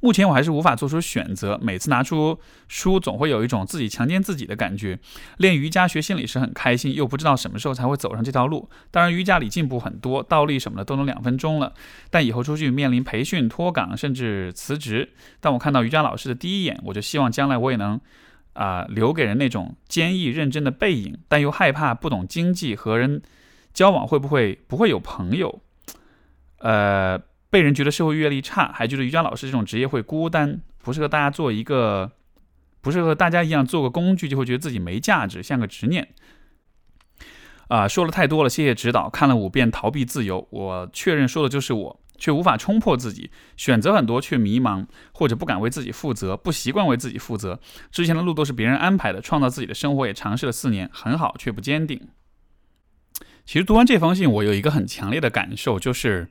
[0.00, 4.98] 目前我还是无法做出选择，每次拿出书，总会有一种自己强奸自己的感觉。
[5.38, 8.68] 练瑜伽、学心理时很开心，又不知道什么时候才会走上这条路。
[8.90, 11.72] 当然，瑜伽里进步很多，倒立什么的都能两分钟了。
[12.10, 18.00] 但以后出去面临培训、脱岗，甚至辞职，当我看到瑜伽老师的第一眼，我就希望将来我也能。
[18.54, 23.22] 啊，留给人那种坚毅认真的背影，但又害怕不懂经济和人
[23.72, 25.60] 交往会不会不会有朋友，
[26.58, 27.16] 呃，
[27.50, 32.12] 被人觉得社会阅历差，还觉得瑜伽老师这种职业会孤单，不适合大家做一个，
[32.80, 36.08] 不适合大家一样做个工具，就会觉得自己没价值，像个执念。
[37.68, 39.10] 啊，说了太多了，谢谢指导。
[39.10, 42.00] 看了五遍《逃避自由》，我确认说的就是我。
[42.20, 47.60] 却无法冲破自己，选择很多却迷茫，或者不敢为自己负责，不习惯为自己负责。
[47.92, 52.08] 之前的路都是别人安排的，创造自己的生活也尝试了四年，很好，却不坚定。
[53.46, 56.28] 其实读完这封信，我有一个很强烈的感受，就是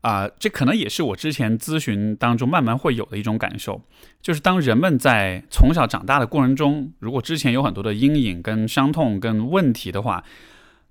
[0.00, 3.82] 啊，这可能也是我之前咨询当中慢慢会有的一种感受，
[4.22, 10.24] 就是当人们在从小长大的过程中，如果之前有很多的阴影、跟伤痛、跟问题的话，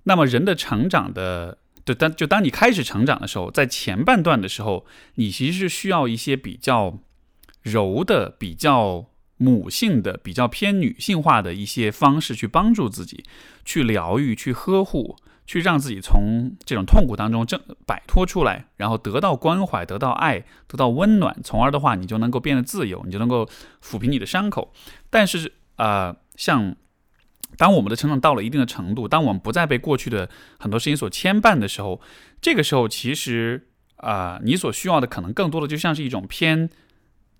[0.04, 1.58] 那么人的成长的。
[1.82, 6.98] 就当就当你开始成长的时候，在前半段的时候，你其实是需要一些比较
[7.62, 9.06] 柔的、比较
[9.38, 13.24] 母性的、比较偏女性化的一些方式去帮助自己，
[13.64, 15.16] 去疗愈、去呵护、
[15.50, 23.48] 去让自己从这种痛苦当中挣摆脱出来，然后得到关怀、得到爱、得到温暖，从而的话，你就能够变得自由，你就能够
[23.82, 24.72] 抚平你的伤口。
[25.10, 26.76] 但是啊，像。
[27.56, 32.00] 当我们的成长到了一定的程度，当我们不再被过去的很多事情所牵绊的时候，
[32.40, 36.70] 这个时候其实啊，你所需要的可能更多的就像是一种偏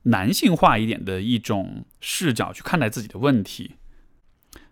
[0.02, 3.76] 男性化一点的一种视角去看待自己的问题。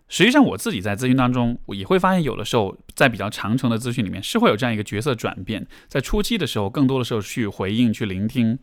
[0.09, 5.65] 实际上，我自己在咨询当中，我也会发现，有的时候在比较长程的咨询里面是会有这样一个角色转变。
[5.87, 8.57] 在初期的时候，更多的时候去回应、去聆听，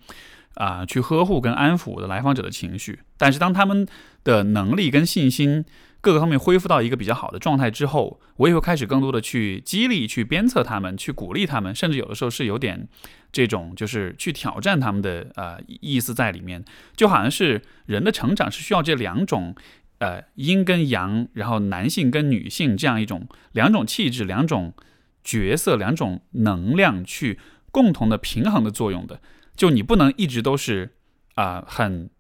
[0.55, 2.99] 啊，去呵护跟安抚的来访者的情绪。
[3.17, 3.87] 但是，当他们
[4.25, 5.65] 的能力跟信心，
[6.01, 12.89] 各个方面恢复到一个比较好的状态之后，我也会开始更多的去激励、去鞭策他们、去鼓励他们，甚至有的时候是有点
[13.31, 16.65] 这种就是去挑战他们的呃意思在里面，
[16.97, 19.55] 就好像是人的成长是需要这两种
[19.99, 24.75] 呃阴跟阳，然后男性跟女性这样一种两种气质、两种
[25.23, 27.39] 角色、两种能量去
[27.71, 29.21] 共同的平衡的作用的。
[29.57, 30.93] 就你不能一直都是
[31.35, 32.11] 啊很。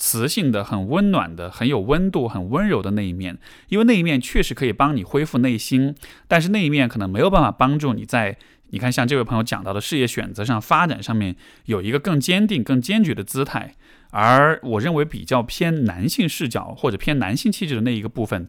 [0.00, 3.36] 磁性的、很温暖的、很有温度、很温柔的那一面，
[3.68, 5.92] 因为那一面确实可以帮你恢复内心，
[6.28, 8.38] 但是那一面可能没有办法帮助你在
[8.70, 13.74] 你看像这位朋友讲到的事业选择上、发展上面有一个更坚定、更坚决的姿态。
[14.10, 18.48] 而我认为比较偏男性视角或者偏男性气质的那一个部分，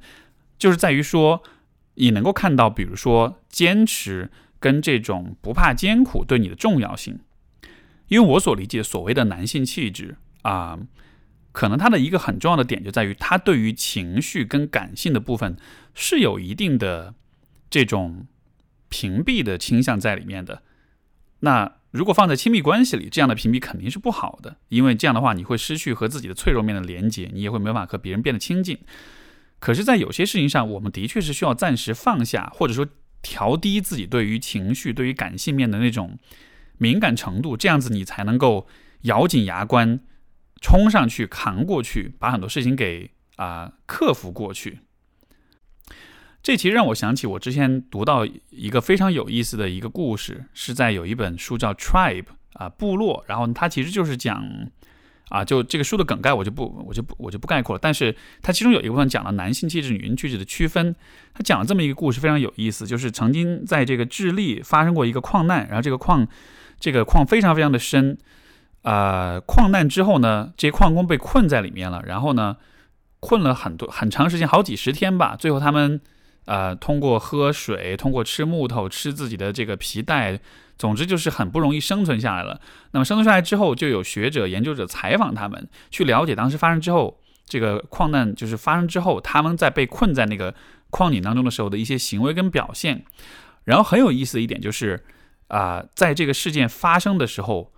[0.58, 1.44] 就是在于说
[1.96, 4.30] 你能够看到，比如说坚持
[4.60, 7.20] 跟这种不怕艰苦对你的重要性。
[8.08, 10.80] 因为我所理解所谓的男性气质啊。
[11.52, 15.58] 可能他的一个很重要的点就在于，他对于情绪跟感性的部分
[15.96, 17.16] 是有一定的
[17.72, 18.28] 这种
[18.90, 20.64] 屏蔽的倾向在里面的。
[21.40, 28.78] 那如果放在亲密关系里，这样的屏蔽肯定是不好的，因为这样的话你会失去和自己的脆弱面的连接，你也会没法和别人变得亲近。
[29.60, 32.88] 可是，在有些事情上，我们的确是需要暂时放下，或者说
[33.22, 36.18] 调低自己对于情绪、对于感性面的那种
[36.78, 38.68] 敏感程度，这样子你才能够
[39.02, 40.02] 咬紧牙关。
[40.62, 44.80] 冲上去扛过去，把很多事情给啊克服过去。
[46.50, 52.24] 这其实让我想起我之前读到一个非常有意思的一个故事，是在有一本书叫《Tribe》
[52.54, 54.44] 啊部落，然后它其实就是讲
[55.30, 57.80] 啊，就这个书的梗概我就不我就不我就不概括了。
[57.80, 60.96] 但是它其中有一部分讲了男性气质、女性气质的区分。
[61.36, 66.28] 它讲了这么一个故事，非常有意思，就是曾经在这个智利发生过一个矿难，然后这个矿
[66.80, 68.18] 这个矿非常非常的深，
[68.82, 72.58] 呃，矿难之后呢，这些矿工被困在里面了，然后呢，
[73.20, 75.36] 困了很多很长时间，好几十天吧。
[75.38, 76.02] 最后他们
[76.50, 80.42] 呃通过喝水，通过吃木头，吃自己的这个皮带。
[80.80, 82.62] 总之就是很不容易生存下来了。
[82.92, 90.56] 那么生存下来之后，就有学者、研究者采访他们，去了解当时发生之后，这个矿难就是发生之后，他们在被困在那个
[90.90, 93.04] 矿井当中的时候的一些行为跟表现。
[93.66, 95.04] 然后很有意思的一点就是，
[95.50, 97.74] 啊，在这个事件发生的时候，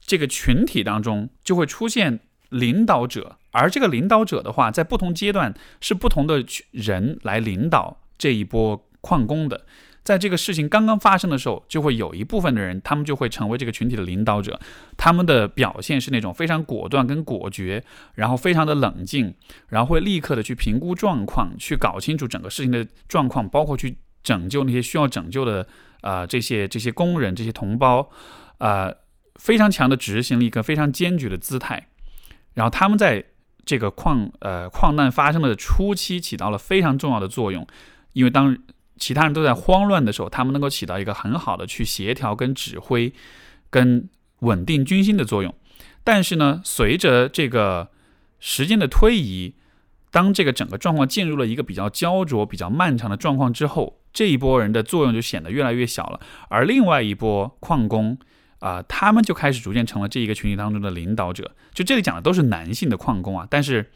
[0.00, 2.20] 这个群体当中就会出现
[2.50, 9.64] 领导者，而这个领导者的话，在不同阶段是不同的人来领导这一波矿工的。
[10.04, 14.58] 在这个事情刚刚发生的时候，就会有一部分的人，他们就会成为这个群体的领导者。
[14.96, 17.84] 他们的表现是那种非常果断跟果决，
[18.14, 19.34] 然后非常的冷静，
[19.68, 25.66] 然后会立刻的去评估状况，去搞清楚整个事情的状况，包括去拯救那些需要拯救的
[26.00, 28.08] 啊这些这些工人、这些同胞，
[28.56, 28.90] 啊
[29.34, 31.88] 非常强的执行力跟非常坚决的姿态。
[32.54, 33.24] 然后他们在
[33.64, 37.66] 这个矿呃矿难发生的初期起到了非常重要的作用，
[38.12, 38.56] 因为当。
[39.00, 43.12] 其他人都在慌乱的时候，他们能够起到一个很好的去协调、跟指挥、
[43.70, 44.08] 跟
[44.40, 45.54] 稳定军心的作用。
[46.02, 47.90] 但是呢，随着这个
[48.40, 49.54] 时间的推移，
[50.10, 56.18] 当这个整个状况进入了一个比较焦灼、比较漫长的状况之后，这一波人的作用就显得越来越小了。
[56.48, 58.18] 而另外一波矿工
[58.58, 61.54] 啊，他们就开始逐渐成了这一个群体当中的领导者。
[61.72, 63.90] 就这里讲的都是男性的矿工啊，但是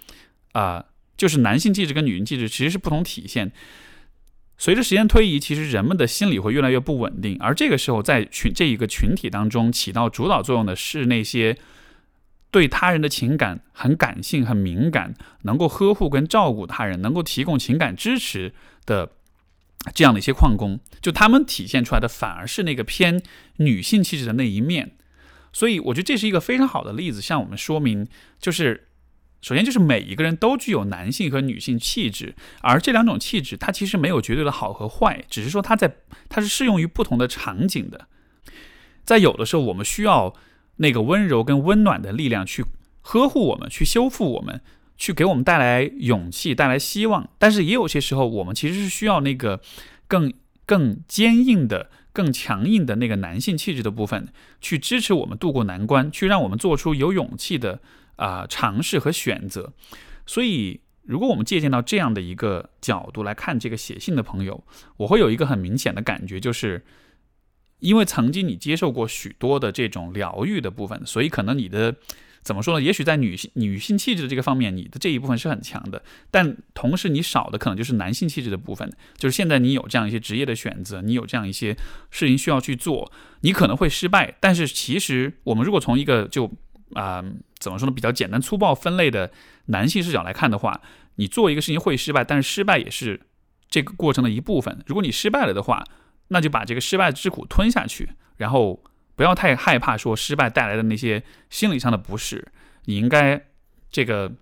[0.53, 0.85] 啊，
[1.17, 3.53] 就是男性气质跟女性气质其实是不同体现。
[4.59, 11.57] 随着时间推移，其实人们的心理会越来越不稳定，而这个时候，在群这一个群体当中起到主导作用的是那些
[12.53, 18.53] 对他人的情感很感性、很敏感，能够呵护跟照顾他人，能够提供情感支持
[18.87, 19.11] 的
[19.95, 23.23] 这样的一些矿工，就他们体现出来的反而是那个偏
[23.57, 24.97] 女性气质的那一面。
[25.53, 28.07] 所以，我觉得这是一个非常好的例子，向我们说明，
[28.41, 28.89] 就是。
[29.43, 35.97] 首先就是每一个人都具有男性和女性气质，而这两种气质它其实没有绝对的好和坏，只是说它在
[36.29, 38.07] 它是适用于不同的场景的。
[39.03, 40.33] 在有的时候，我们需要
[40.77, 42.65] 那个温柔跟温暖的力量去
[43.01, 44.61] 呵护我们，去修复我们，
[45.03, 47.29] 去给我们带来勇气、带来希望。
[47.39, 49.61] 但是也有些时候，我们其实是需要那个
[50.07, 50.33] 更
[50.65, 54.29] 更坚硬的、更强硬的那个男性气质的部分，
[54.61, 57.81] 去支持我们度过难关，去让我们做出有勇气的。
[58.17, 59.73] 啊，尝试和选择，
[60.27, 64.63] 所以如果我们借鉴到这样的一个角度来看这个写信的朋友，
[64.99, 66.85] 我会有一个很明显的感觉，就是
[67.81, 71.97] 因为曾经你接受过许多的这种疗愈的部分，所以可能你的
[72.43, 72.85] 怎么说呢？
[72.85, 78.93] 也许在女性女性气质的这个方面，你的这一部分是很强的，但同时你少的可能就是男性气质的部分。
[79.17, 81.77] 就是现在你有这样一些职业的选择，你有这样一些
[82.11, 86.51] 事情需要去做，你可能会失败，但是其实我们如果从一个就
[86.95, 87.25] 啊。
[87.63, 87.95] 怎么说呢？
[87.95, 89.31] 比较简单粗暴分类的
[89.67, 90.81] 男性视角来看的话，
[91.15, 93.21] 你做一个事情会失败，但是失败也是
[93.71, 94.83] 这个过程的一部分。
[94.89, 95.85] 如果你失败了的话，
[96.27, 98.83] 那就把这个失败之苦吞下去，然后
[99.17, 102.49] 不要太害怕说失败带来的那些心理上的不适。
[102.85, 103.45] 你应该
[103.91, 104.33] 这个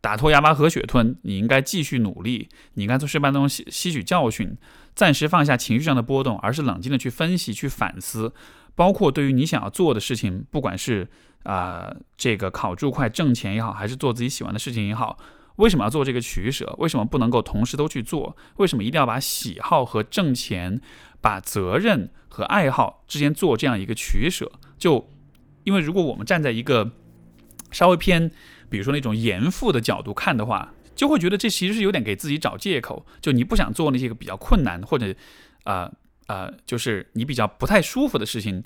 [0.00, 4.56] 打脱牙巴和血吞，你应该继续努力，你应该从失败当中吸吸取教训，
[4.94, 8.32] 暂时放下情绪上的波动，而是冷静的去分析、去反思，
[8.74, 11.08] 包括对于你想要做的事情，不管是。
[11.44, 15.16] 啊，这个烤猪块挣钱也好，还是做自己喜欢的事情也好，
[15.60, 16.74] 为什么要做这个取舍？
[16.78, 18.36] 为什么不能够同时都去做？
[18.56, 20.80] 为什么一定要把喜好和挣钱、
[21.20, 24.50] 把责任和爱好之间做这样一个取舍？
[24.78, 25.08] 就
[25.64, 26.92] 因为如果我们站在一个
[27.70, 28.30] 稍微偏，
[28.68, 33.06] 比如说那种严父的角度看的话，就会觉得这其实是有点给自己找借口。
[33.20, 35.14] 就你不想做那些个比较困难或者
[35.64, 35.92] 啊
[36.26, 38.64] 啊，就是你比较不太舒服的事情。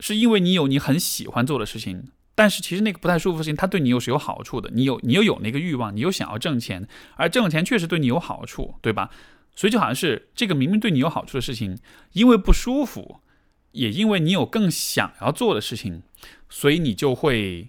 [0.00, 2.08] 是因为你有你很喜欢做的事情，
[2.42, 4.68] 但是其实那个不太舒服的事情，它对你又是有好处的。
[4.74, 9.10] 你有你又有那个欲望，你又想要挣钱，而挣钱确实对你有好处，对吧？
[9.54, 11.78] 所以就好像是这个明明对你有好处的事情，
[12.14, 13.20] 因为不舒服，
[13.70, 16.02] 也因为你有更想要做的事情，
[16.50, 17.68] 所以你就会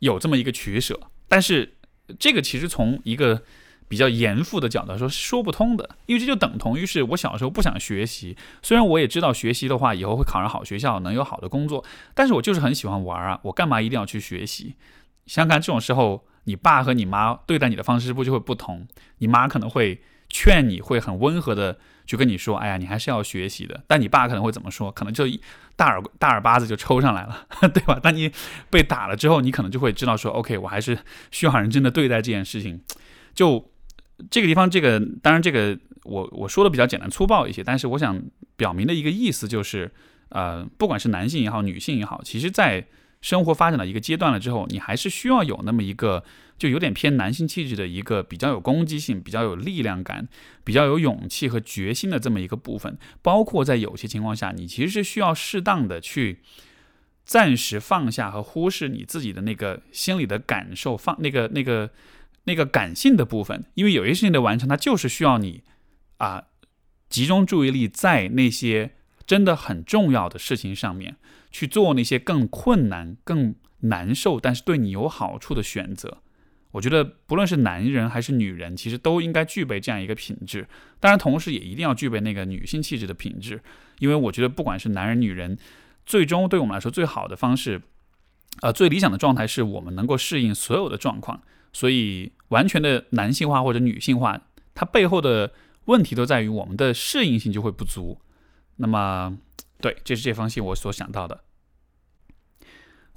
[0.00, 1.00] 有这么一个取舍。
[1.26, 1.76] 但是
[2.18, 3.42] 这个其实从一个。
[3.90, 11.84] 比较严复的角度说说不通的，因为这就等同于是我小时候不想学习，虽然我也知道学习的话以后会考上好学校，能有好的工作，
[12.14, 14.76] 但是我就是很喜欢玩啊，我干嘛一定要去学习？
[15.26, 18.86] 想想看，这种时候，你爸和你妈对待你的方式不就会不同？
[19.18, 21.76] 你妈可能会劝你，会很温和的
[22.06, 23.82] 去跟你说，哎呀，你还是要学习的。
[23.88, 24.92] 但你爸可能会怎么说？
[24.92, 25.24] 可能就
[25.74, 27.98] 大耳大耳巴子就抽上来了， 对吧？
[28.00, 28.30] 当你
[28.70, 30.96] 被打了之后，你可能就会知道说，OK，我还是
[31.32, 32.80] 需要认真的对待这件事情。
[33.32, 33.70] 就
[34.30, 38.20] 这个地方，这个当然这个我我说的比较简单粗暴一些，但是我想
[38.56, 39.90] 表明的一个意思就是，
[40.30, 42.86] 呃，不管是男性也好，女性也好，其实在
[43.20, 46.24] 生活发展到一个阶段了之后，你还是需要有那么一个。
[46.60, 50.28] 就有点偏男性气质的一个比较有攻击性、比较有力量感、
[50.62, 56.40] 比较有勇气和决心的这么一个部分，包括在有些情况下，你其实是需要适当的去
[57.24, 61.88] 暂时放下和忽视你自己的那个心里的感受，放那个那个
[62.50, 65.62] 那个感性的部分，因为有些事情的完成，它就是需要你
[66.16, 66.48] 啊
[67.08, 71.16] 集中注意力在那些真的很重要的事情上面
[71.50, 76.18] 去做那些更困难、更难受，但是对你有好处的选择。
[76.72, 80.68] 我觉得不论是男人还是女人，其实都应该具备这样一个品质。
[81.00, 83.60] 当然，同时也一定要具备那个女性气质的品质。
[83.98, 85.58] 因为我觉得，不管是男人女人，
[86.06, 87.82] 最终对我们来说最好的方式，
[88.62, 91.42] 呃，最理想的状态是我们能够适应所有的状况。
[91.72, 94.40] 所以，完全的男性化或者女性化，
[94.74, 95.52] 它背后的
[95.84, 98.20] 问题都在于我们的适应性就会不足。
[98.76, 99.38] 那么，
[99.80, 101.44] 对，这是这封信我所想到的。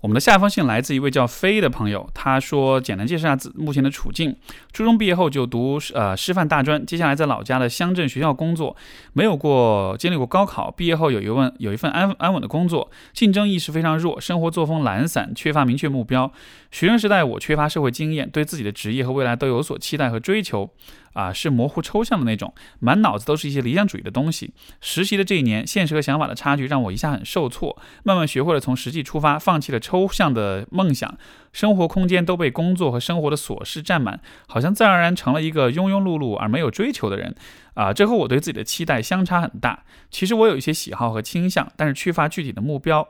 [0.03, 4.35] 我们的下一封信来自一位叫飞的朋友，他说：“简单介绍下自目前的处境。
[4.73, 8.75] 初中毕业后就读呃师范大专，接下来在老家的乡镇学校工作，
[9.13, 10.69] 没有过经历过高考。
[10.69, 16.29] 毕业后有一份有一份安安稳的工作，竞争意识非常弱，生活作风懒散，缺乏明确目标。
[16.69, 20.69] 学生时代我缺乏社会经验，对自己的职业和未来都有所期待和追求。”
[21.14, 24.53] 啊，是模糊抽象的那种，满脑子都是一些理想主义的东西。
[24.82, 31.18] 实习的这一年，现实和想法的差距让我一下很受挫，慢慢学会了从实际出发，放弃了抽象的梦想。
[31.51, 37.36] 生活空间都被工作和生活的琐事占满，好像自然而然成了一个庸庸碌碌而没有追求的人。
[37.76, 39.84] 啊，这和我对自己的期待相差很大。
[40.09, 43.07] 其实我有一些喜好和倾向，但是缺乏具体的目标。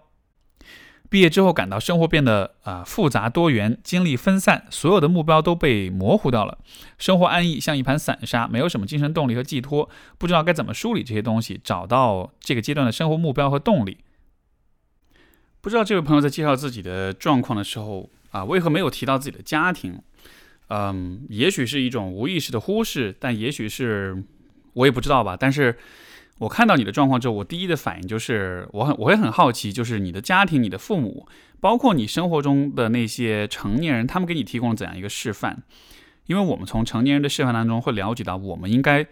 [1.14, 6.58] 毕业之后，感到生活变得啊复杂多元，精力分散，所有的目标都被模糊掉了。
[6.98, 9.88] 生活安逸，像一盘散沙，没有什么精神动力和寄托，
[10.18, 14.00] 不知道该怎么梳理这些东西，找到这个阶段的生活目标和动力。
[15.62, 20.02] 不知道这位朋友在介绍自己的状况的时候啊，为何没有提到自己的家庭？
[20.70, 24.24] 嗯，也许是一种无意识的忽视，但也许是
[24.74, 25.38] 我也不知道吧。
[25.40, 25.78] 但是。
[26.40, 31.28] 我看到你的状况之后，我第一的反应就是，我很我会很好奇，就是你的家庭、你的父母，
[31.62, 35.64] 包括你生活中的那些成年人，他们给你提供了怎样一个示范？
[36.26, 39.06] 因为我们从成年人的示范当中会了解到，我们应该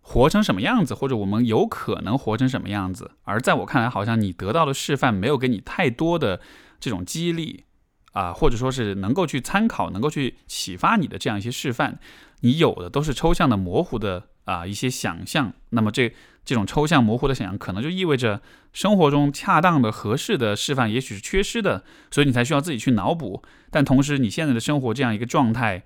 [0.00, 3.12] 活成什么样子，或者我们有可能活成什么样子。
[3.22, 6.40] 而在我看来，好像你得到的示范没有给你太多的
[6.80, 7.64] 这种激励
[8.12, 12.00] 啊，或者说是能够去参考、能够去启发你的这样一些示范，
[12.40, 15.54] 你有的都是抽象的、模糊的啊一些想象。
[15.70, 16.12] 那么这。
[16.50, 18.42] 这种抽象模糊的想象，可能就意味着
[18.72, 23.40] 生活中恰当的、合适的示范也许是缺失的，所以你才需要自己去脑补。
[23.70, 25.84] 但同时，你现在的生活这样一个状态，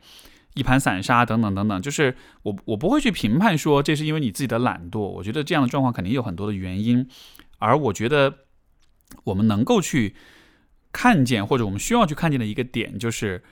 [0.54, 5.00] 一盘散沙等等等等，就是我我不会去评判说这是因为你自己的懒惰。
[5.00, 7.06] 我觉得这样的状况肯定有很多的原因，
[7.58, 8.38] 而我觉得
[9.24, 10.14] 我们能够去
[10.92, 13.42] 看见，或者我们需要去看见的一个点就是。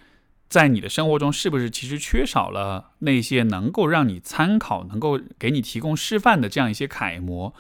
[0.53, 7.55] 在你的生活中，是不是其实缺少了那些能够让你参考、能够给你提供示范的这样一些楷模？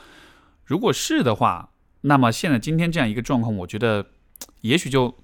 [0.67, 1.71] 如果是的话，
[2.03, 4.09] 那么现在今天这样一个状况，我觉得
[4.61, 5.17] 也许就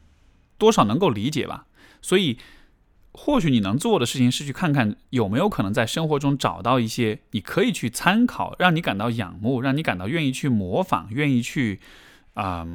[0.56, 1.66] 多少能够理解吧。
[2.00, 2.38] 所以，
[3.12, 11.80] 或许你能做的事情是去看看有没有可能在生活中找到一些你可以去参考、让你感到仰慕、让你感到愿意去模仿、愿意去
[12.32, 12.66] 啊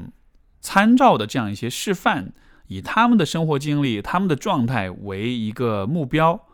[0.61, 2.31] 参照的这样一些示范。
[2.73, 6.47] 以他们的生活经历、他们的状态为一个目标，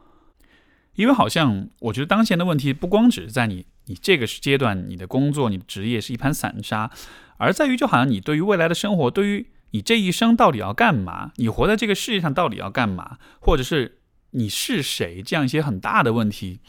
[0.95, 6.91] 因为好像我觉得当前的问题不光只是在你，你这个阶段你的工作、你的职业是一盘散沙，
[7.37, 13.99] 而在于就好像你对于未来的生活，对于你这一生到底要干嘛，你活在这个世界上到底要干嘛，或者是
[14.31, 16.59] 你是谁这样一些很大的问题，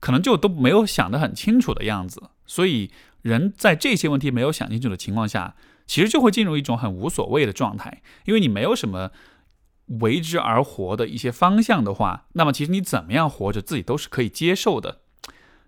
[0.00, 2.20] 可能就都没有想得很清楚的样子。
[2.44, 2.90] 所以
[3.22, 5.54] 人在这些问题没有想清楚的情况下。
[5.90, 9.10] 其实就会进入一种很无所谓的状态，因为你没有什么
[9.98, 15.00] 为之而活的一些方向的话，那么其实你怎么样活着自己都是可以接受的。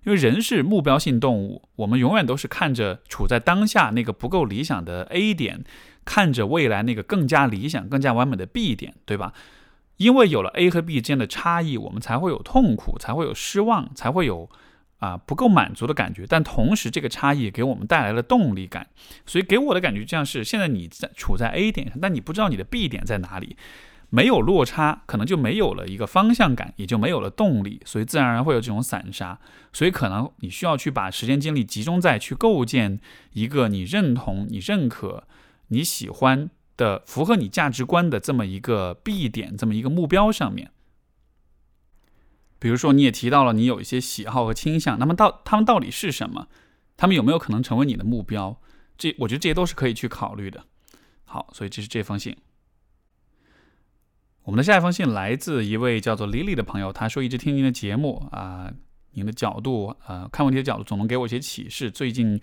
[0.05, 5.65] 因为人是目标性动物，我们永远都是看着处在当下那个不够理想的 A 点，
[6.05, 9.33] 看着未来那个更加理想、更加完美的 B 点，对吧？
[9.97, 14.49] 因为有了 A 和 B 之间的差异，我们才会有痛苦，才会有失望，才会有。
[15.03, 18.87] 啊，不够满足的感觉，但同时这个差异给我们带来了动力感，
[19.27, 23.57] 所以给我的感觉就像是现在你在处在 A 点上，但你不知道你的 B 点在哪里。
[24.15, 29.39] 没有落差，可能就没有了一个方向感，也就没有了动力，所以自然而然会有这种散沙。
[29.73, 33.01] 所以可能你需要去把时间精力集中在去构建
[33.33, 35.25] 一个你认同、你认可、
[35.69, 40.71] 你喜欢的、符合你价值观的这么一个 B 点、这么一个目标上面。
[42.63, 46.47] 比如说，你也提到了你有一些喜好和倾向，那么到他们到底是什么？
[46.97, 48.61] 他们有没有可能成为你的目标？
[48.97, 50.63] 这我觉得这些都是可以去考虑的。
[51.25, 52.37] 好，所以这是这封信。
[54.45, 58.73] 我们的下一封信来自一位叫做 Lily 的朋友，他说一直听您的节目啊，
[59.15, 61.91] 您的角度呃看问题的角度总能给我一些启示。
[61.91, 62.41] 最近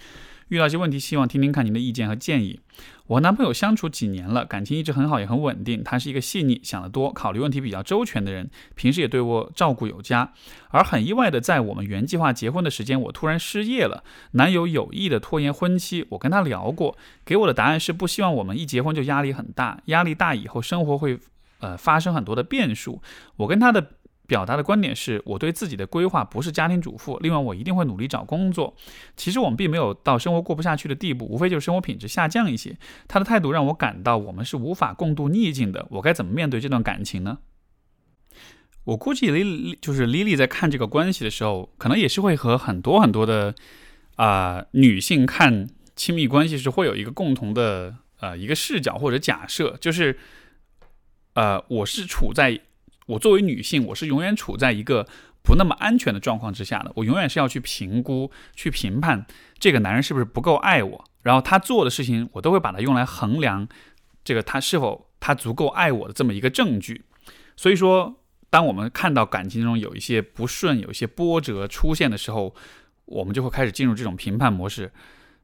[0.49, 2.59] 遇到一些问题，希望听听看您的意见和建议。
[3.07, 5.83] 我和男朋友相处几年了，感情一直很好，也很稳定。
[5.83, 10.31] 他是一个细腻、想得多、考虑问题比较周全的人，平时也对我照顾有加。
[10.69, 14.03] 而很意外的，在我们原计划结婚的时间，我突然失业了。
[14.31, 21.19] 男友有意的拖延婚期，我跟他聊过，给我的答案是不希望我们一结婚就压力很大，压力大以后生活会。
[21.61, 23.01] 呃，发生很多的变数。
[23.35, 23.85] 我跟他的
[24.29, 27.17] 表达的观点是，我对自己的规划不是家庭主妇。
[27.17, 28.75] 另外，我一定会努力找工作。
[29.17, 32.77] 其实我们并没有到生活过不下去的地步，无非就是生活品质下降一些。
[33.07, 35.85] 他的态度让我感到我们是无法共度逆境的。
[35.89, 37.39] 我该怎么面对这段感情呢？
[38.85, 43.55] 我估计莉就是 Lily 在看这个关系的时候，可能也是会和很多很多的
[44.15, 50.17] 啊女性看亲密关系是会有一个共同的呃一个视角或者假设，就是。
[51.35, 52.59] 呃，我是处在
[53.09, 55.07] 我作为女性，我是永远处在一个
[55.41, 56.91] 不那么安全的状况之下的。
[56.95, 59.25] 我永远是要去评估、去评判
[59.57, 63.67] 这个男人是不是不够爱我，然后他做的事情，我都会把它用来衡量
[64.23, 67.03] 这个他是否他足够爱我的这么一个证据。
[67.55, 68.15] 所以说，
[68.51, 72.53] 当我们看到感情中有一些不顺、有一些波折出现的时候，
[73.05, 74.91] 我们就会开始进入这种评判模式。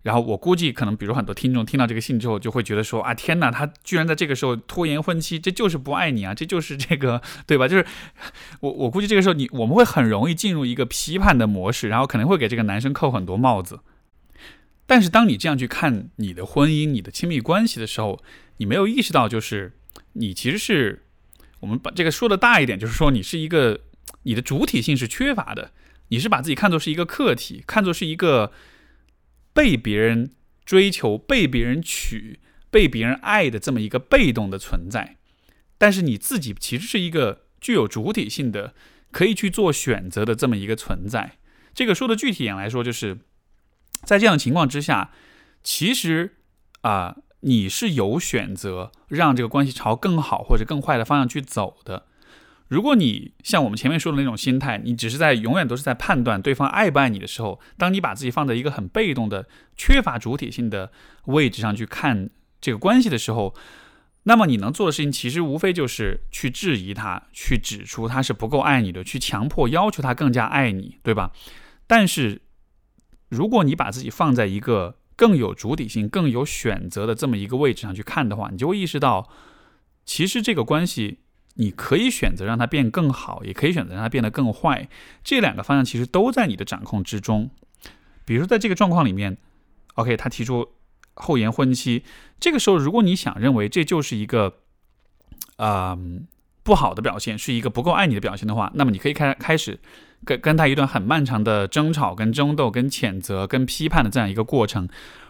[0.05, 7.67] 然后我估计，可能比如很多听众听到这个信之后，就会觉得说啊，天哪，他居然在这个时候拖延婚期，这就是不爱你啊，这就是这个，对吧？
[7.67, 7.83] 就是
[8.59, 13.79] 我我估计这个时候你我们会很容易进入一个批判的模式，然后可能会给这个男生扣很多帽子。
[14.85, 18.21] 但是当你这样去看你的婚姻、你的亲密关系的时候，
[18.57, 19.73] 你没有意识到，就是
[20.13, 21.01] 你其实是
[21.61, 23.79] 我们把这个说的大一点，就是说你是一个
[24.21, 25.71] 你的主体性是缺乏的，
[26.09, 28.51] 你是把自己看作是一个客体，看作是一个。
[29.55, 30.35] 被别人
[30.65, 35.15] 追求、被别人娶、被别人爱的这么一个被动的存在，
[35.77, 38.73] 但是你自己其实是一个具有主体性的、
[39.11, 41.37] 可以去做选择的这么一个存在。
[41.73, 43.17] 这个说的具体点来说，就是
[44.03, 45.11] 在这样的情况之下，
[45.63, 46.35] 其实
[46.81, 52.07] 啊，你是有选择让这个关系朝更好或者更坏的方向去走的。
[52.67, 60.91] 如果你像我们前面说的那种心态，你只是在永远都是在判断对方爱不爱你的时候，当你把自己放在一个很被动的、缺乏主体性的
[61.25, 63.53] 位置上去看这个关系的时候，
[64.23, 71.31] 那么你能做的事情其实无非就是去质疑他，去指出他是不够爱你的，去强迫要求他更加爱你，对吧？
[71.85, 72.41] 但是
[73.29, 79.29] 如果你把自己放在一个更有主体性、更有选择的这么一个位置上去看的话，你就会意识到，
[80.03, 81.19] 其实这个关系。
[81.55, 84.87] 你可以选择让它变更好，也可以选择让它变得更坏。
[85.23, 87.49] 这两个方向其实都在你的掌控之中。
[88.25, 89.37] 比如说，在这个状况里面
[89.95, 90.67] ，OK，他提出
[91.13, 92.03] 后延婚期，
[92.39, 94.55] 这个时候，如果你想认为这就是一个，
[95.57, 95.97] 呃，
[96.63, 99.79] 不好的表现，是一个不够爱你的表现的话，那么你可以开开始
[100.25, 104.89] 跟跟他一段很漫长的争吵、跟争斗、跟谴责、跟批判的这样一个过程。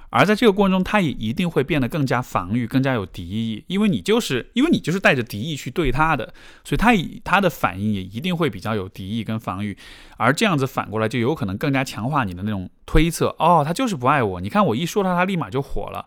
[0.09, 6.33] 而在这个过程中，他也一定会变得更加防御，更加有敌意，因为你就是因为你就是带着敌意去对他的，
[6.63, 9.77] 所以他以他的反应也一定会比较有敌意跟防御，
[10.17, 13.35] 而这样子反过来就有可能更加强化你的那种推测。
[13.39, 16.05] 哦，他就是不爱我，你看我一说他，他立马就火了，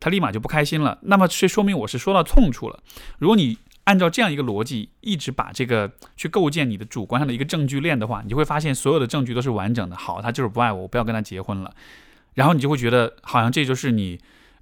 [0.00, 0.98] 他立马就不开心了。
[1.02, 2.80] 那么这说明我是说到痛处了。
[3.18, 9.96] 如果你按照这样一个逻辑，一直把这个去构建你的主观上的一个证据链的话，你就会发现所有的证据都是完整的。
[9.96, 11.72] 好，他就是不爱我，我不要跟他结婚了。
[12.38, 14.16] 然后你就会觉得，好像这就是你，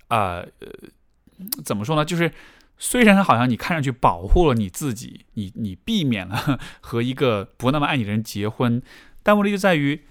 [0.08, 0.48] 呃，
[1.62, 2.02] 怎么说呢？
[2.02, 2.32] 就是
[2.78, 8.80] 虽然好像你看上去保护了你自己，你你避免了 和一个不那么爱你的人结婚，
[9.22, 10.06] 但问题就在于，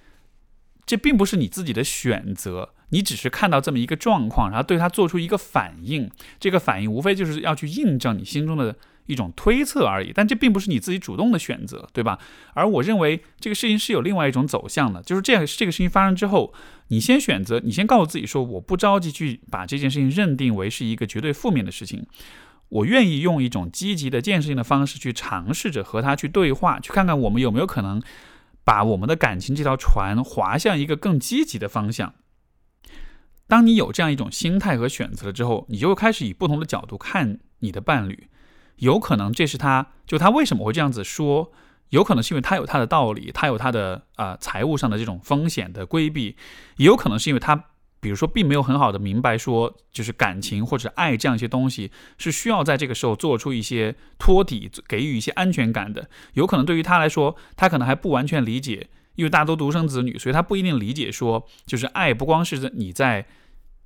[0.85, 8.75] 这并不是你自己的选择，你只是看到这么一个状况，然后对他做出一个反应，这个反应无非就是要去印证你心中的。
[9.05, 12.19] 一种推测而已，但这并不是你自己主动的选择，对吧？
[12.53, 16.53] 而我认为这个事情是有另外一种走向的，就是这样，这个事情发生之后，
[16.87, 22.05] 你先选择，你先告诉自己说，我不着急去把这件事情认定为是一个绝对负面的事情，
[22.69, 28.01] 我愿意用一种积极的、建设性的方式去尝试着和他去对话，去看看我们有没有可能
[28.63, 32.15] 把我们的感情这条船划向一个更积极的方向。
[33.47, 38.27] 当你有这样一种心态和选择了之后，你就会开始以不同的角度看你的伴侣。
[38.77, 41.51] 有可能这是他就他为什么会这样子说，
[41.89, 46.35] 有可能是因为他有他的道理，他有他的啊财务上的这种风险的规避，
[46.77, 47.65] 也有可能是因为他。
[48.01, 56.07] 比如说，并没有很好的明白说，就是感情或者爱这样一些东西是需要在这个时候做出一些托底，给予一些安全感的。
[56.33, 63.25] 有可能对于他来说，他可能还不完全理解，因为大多独生子女，所以他不一定理解说，就是爱不光是你在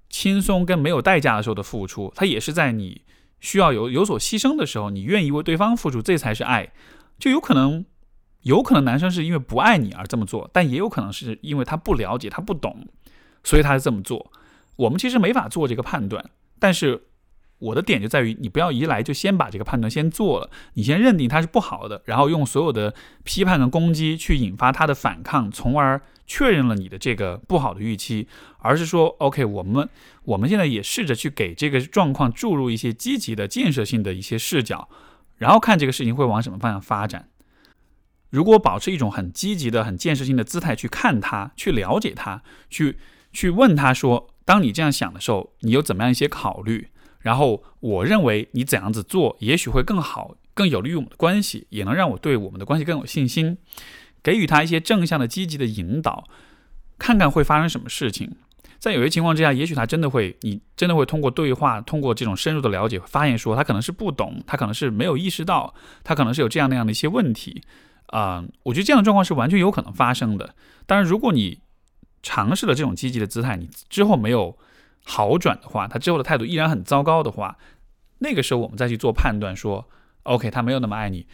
[0.09, 3.03] 轻松跟没有代价的时候的付出，他也是在你
[3.39, 6.71] 需要有有所牺牲的时候，你愿意为对方付出，这才是爱。
[7.17, 7.85] 就有可能，
[8.41, 12.87] 有可能男生是因为不爱你而这么做，但也有可能是因为他不了解，他不懂。
[13.43, 14.31] 所以他是这么做，
[14.75, 16.29] 我们其实没法做这个判断。
[16.59, 17.03] 但是
[17.59, 28.29] 我的点就在于，你不要一来就先把这个判断先做了，你先认定他是不好的，然后用所有的批判跟攻击去引发他的反抗，从而确认了你的这个不好的预期。
[28.59, 29.89] 而是说，OK，我们
[30.23, 34.87] 我们现在也试着去给这个状况注入一些积极的、建设性的一些视角，
[35.37, 37.27] 然后看这个事情会往什么方向发展。
[38.29, 42.99] 如果保持一种很积极的、很建设性的姿态去看它，去了解它，去。
[43.31, 46.87] 去问他说：“当你这样想的时候，你有怎么样一些考虑？
[47.19, 53.59] 然后我认为你怎样子做，也许会更好，更有利于我们的关系，也能让我对我们的关系更有信心。
[54.23, 56.25] 给予他一些正向的、积极的引导，
[56.97, 58.35] 看看会发生什么事情。
[58.77, 67.61] 在有些情况之下，也许他真的会，你真的会通过对话，通过这种深入的了解，发现说他可能是不懂，他可能是没有意识到，他可能是有这样那样的一些问题。
[68.07, 70.55] 啊，我觉得这样的状况是完全有可能发生的。
[70.85, 71.59] 但是，如果你……
[72.21, 74.57] 尝试了这种积极的姿态，你之后没有
[75.05, 77.57] 好转的话，他之后的态度依然很糟糕的话，
[78.17, 79.89] 那个时候我们再去做判断，说
[80.23, 81.25] OK，他没有那么爱你，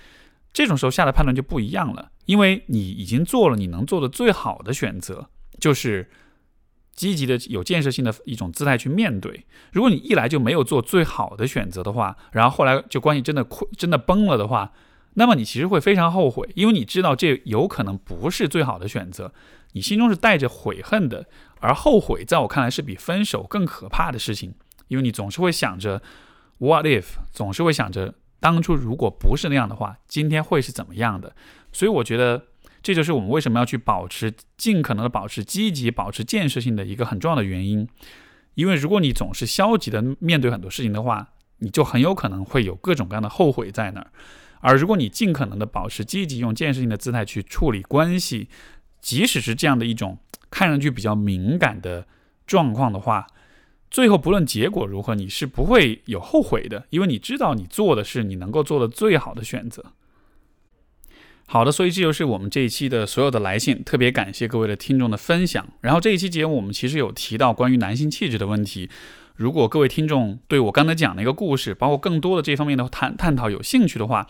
[0.53, 6.09] 这种时候下的判断就不一样了，因为你已经做了你能做的最好的选择，就是
[6.93, 9.45] 积极的、有建设性的一种姿态去面对。
[9.71, 13.45] 如果你一来就没有做最好的选择的话，然后后来就关系真的、
[13.77, 14.71] 真的崩了的话，
[15.15, 19.33] 那么你其实会非常后悔，因为你知道这有可能不是最好的选择。
[19.73, 21.27] 你心中是带着悔恨的，
[21.59, 24.53] 而后悔在我看来是比分手更可怕的事情，
[24.87, 26.01] 因为你总是会想着
[26.59, 31.35] what if，总是会想着当初如果不是那样的话，今天会是怎么样的。
[31.75, 32.41] 所以我觉得
[32.81, 37.85] 这就是我们为什么要去保持尽可能的保持积极、保持建设性的一个很重要的原因。
[38.53, 44.07] 因为如果你总是消极的面对很多事情的话，你就很有可能会有各种各样的后悔在那儿。
[44.61, 48.47] 而如果你尽可能的保持积极，用建设性的姿态去处理关系。
[49.01, 50.17] 即使是这样的一种
[50.49, 52.07] 看上去比较敏感的
[52.47, 53.27] 状况的话，
[53.91, 59.83] 最后不论结果如何，你是不会有后悔的，因为你知道你做的是你能够做的最好的选择。
[61.47, 65.67] 好的，所以这就是我们这一期的所有的来信，特别感谢各位的听众的分享。
[65.81, 68.89] 然后这一期节目我们其实有提到关于男性气质的问题，
[69.35, 74.27] 如果各位听众对我刚才讲的一个故事，包括更多的这方面的探探讨有兴趣的话。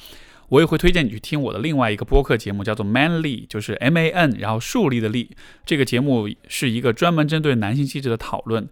[0.49, 5.31] 我也会推荐你去听我的另外一个播客节目，叫做 Manly，就是 M A N，然后树立的立。
[5.65, 8.69] 这个节目是一个专门针对男性气质的讨论。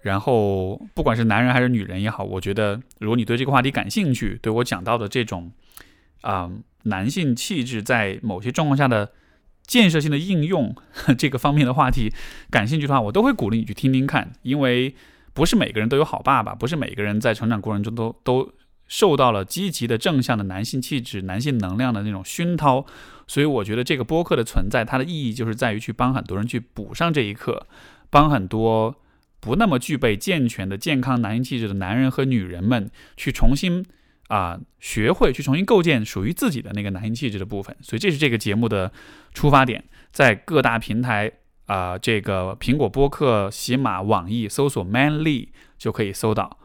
[0.00, 5.52] 然后不管是男人还是女人也好，我觉得如果你对这个话题感兴趣，对我讲到的这种
[6.20, 6.50] 啊
[6.84, 9.12] 男性气质在某些状况下的
[9.66, 10.74] 建设性的应用
[11.18, 12.12] 这个方面的话题
[12.50, 14.32] 感兴趣的话，我都会鼓励你去听听看。
[14.42, 14.94] 因为
[15.32, 18.52] 不是每个人都有好爸爸，不是每个人在成长过程中都都。
[18.92, 22.84] 受到了积极的正向的男性气质、男性能量的那种熏陶，
[23.28, 27.68] 所以我觉得这个播客的存在，它的意义就是在于去帮很多人去补上这一课，
[28.10, 28.96] 帮很多
[29.38, 33.86] 不那么具备健全的健康男性气质的男人和女人们去重新
[34.30, 37.76] 啊学会去重新构建属于自己的那个男性气质的部分。
[37.82, 38.90] 所以这是这个节目的
[39.34, 41.30] 出发点，在各大平台
[41.66, 46.58] 啊，这个苹果播客、喜马、网易搜索 “manly” 就可以搜到。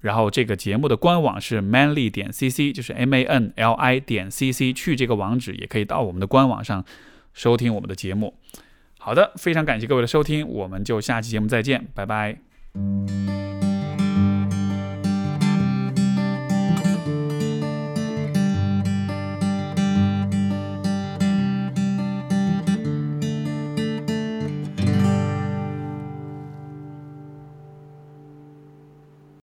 [0.00, 6.84] 然后这个节目的官网是 manly 点 cc，就是 m a n l i 点 cc，去这个网址也可以到我们的官网上
[7.34, 8.38] 收听我们的节目。
[9.00, 12.38] 好的，非常感谢各位的收听，我们就下期节目再见，拜拜。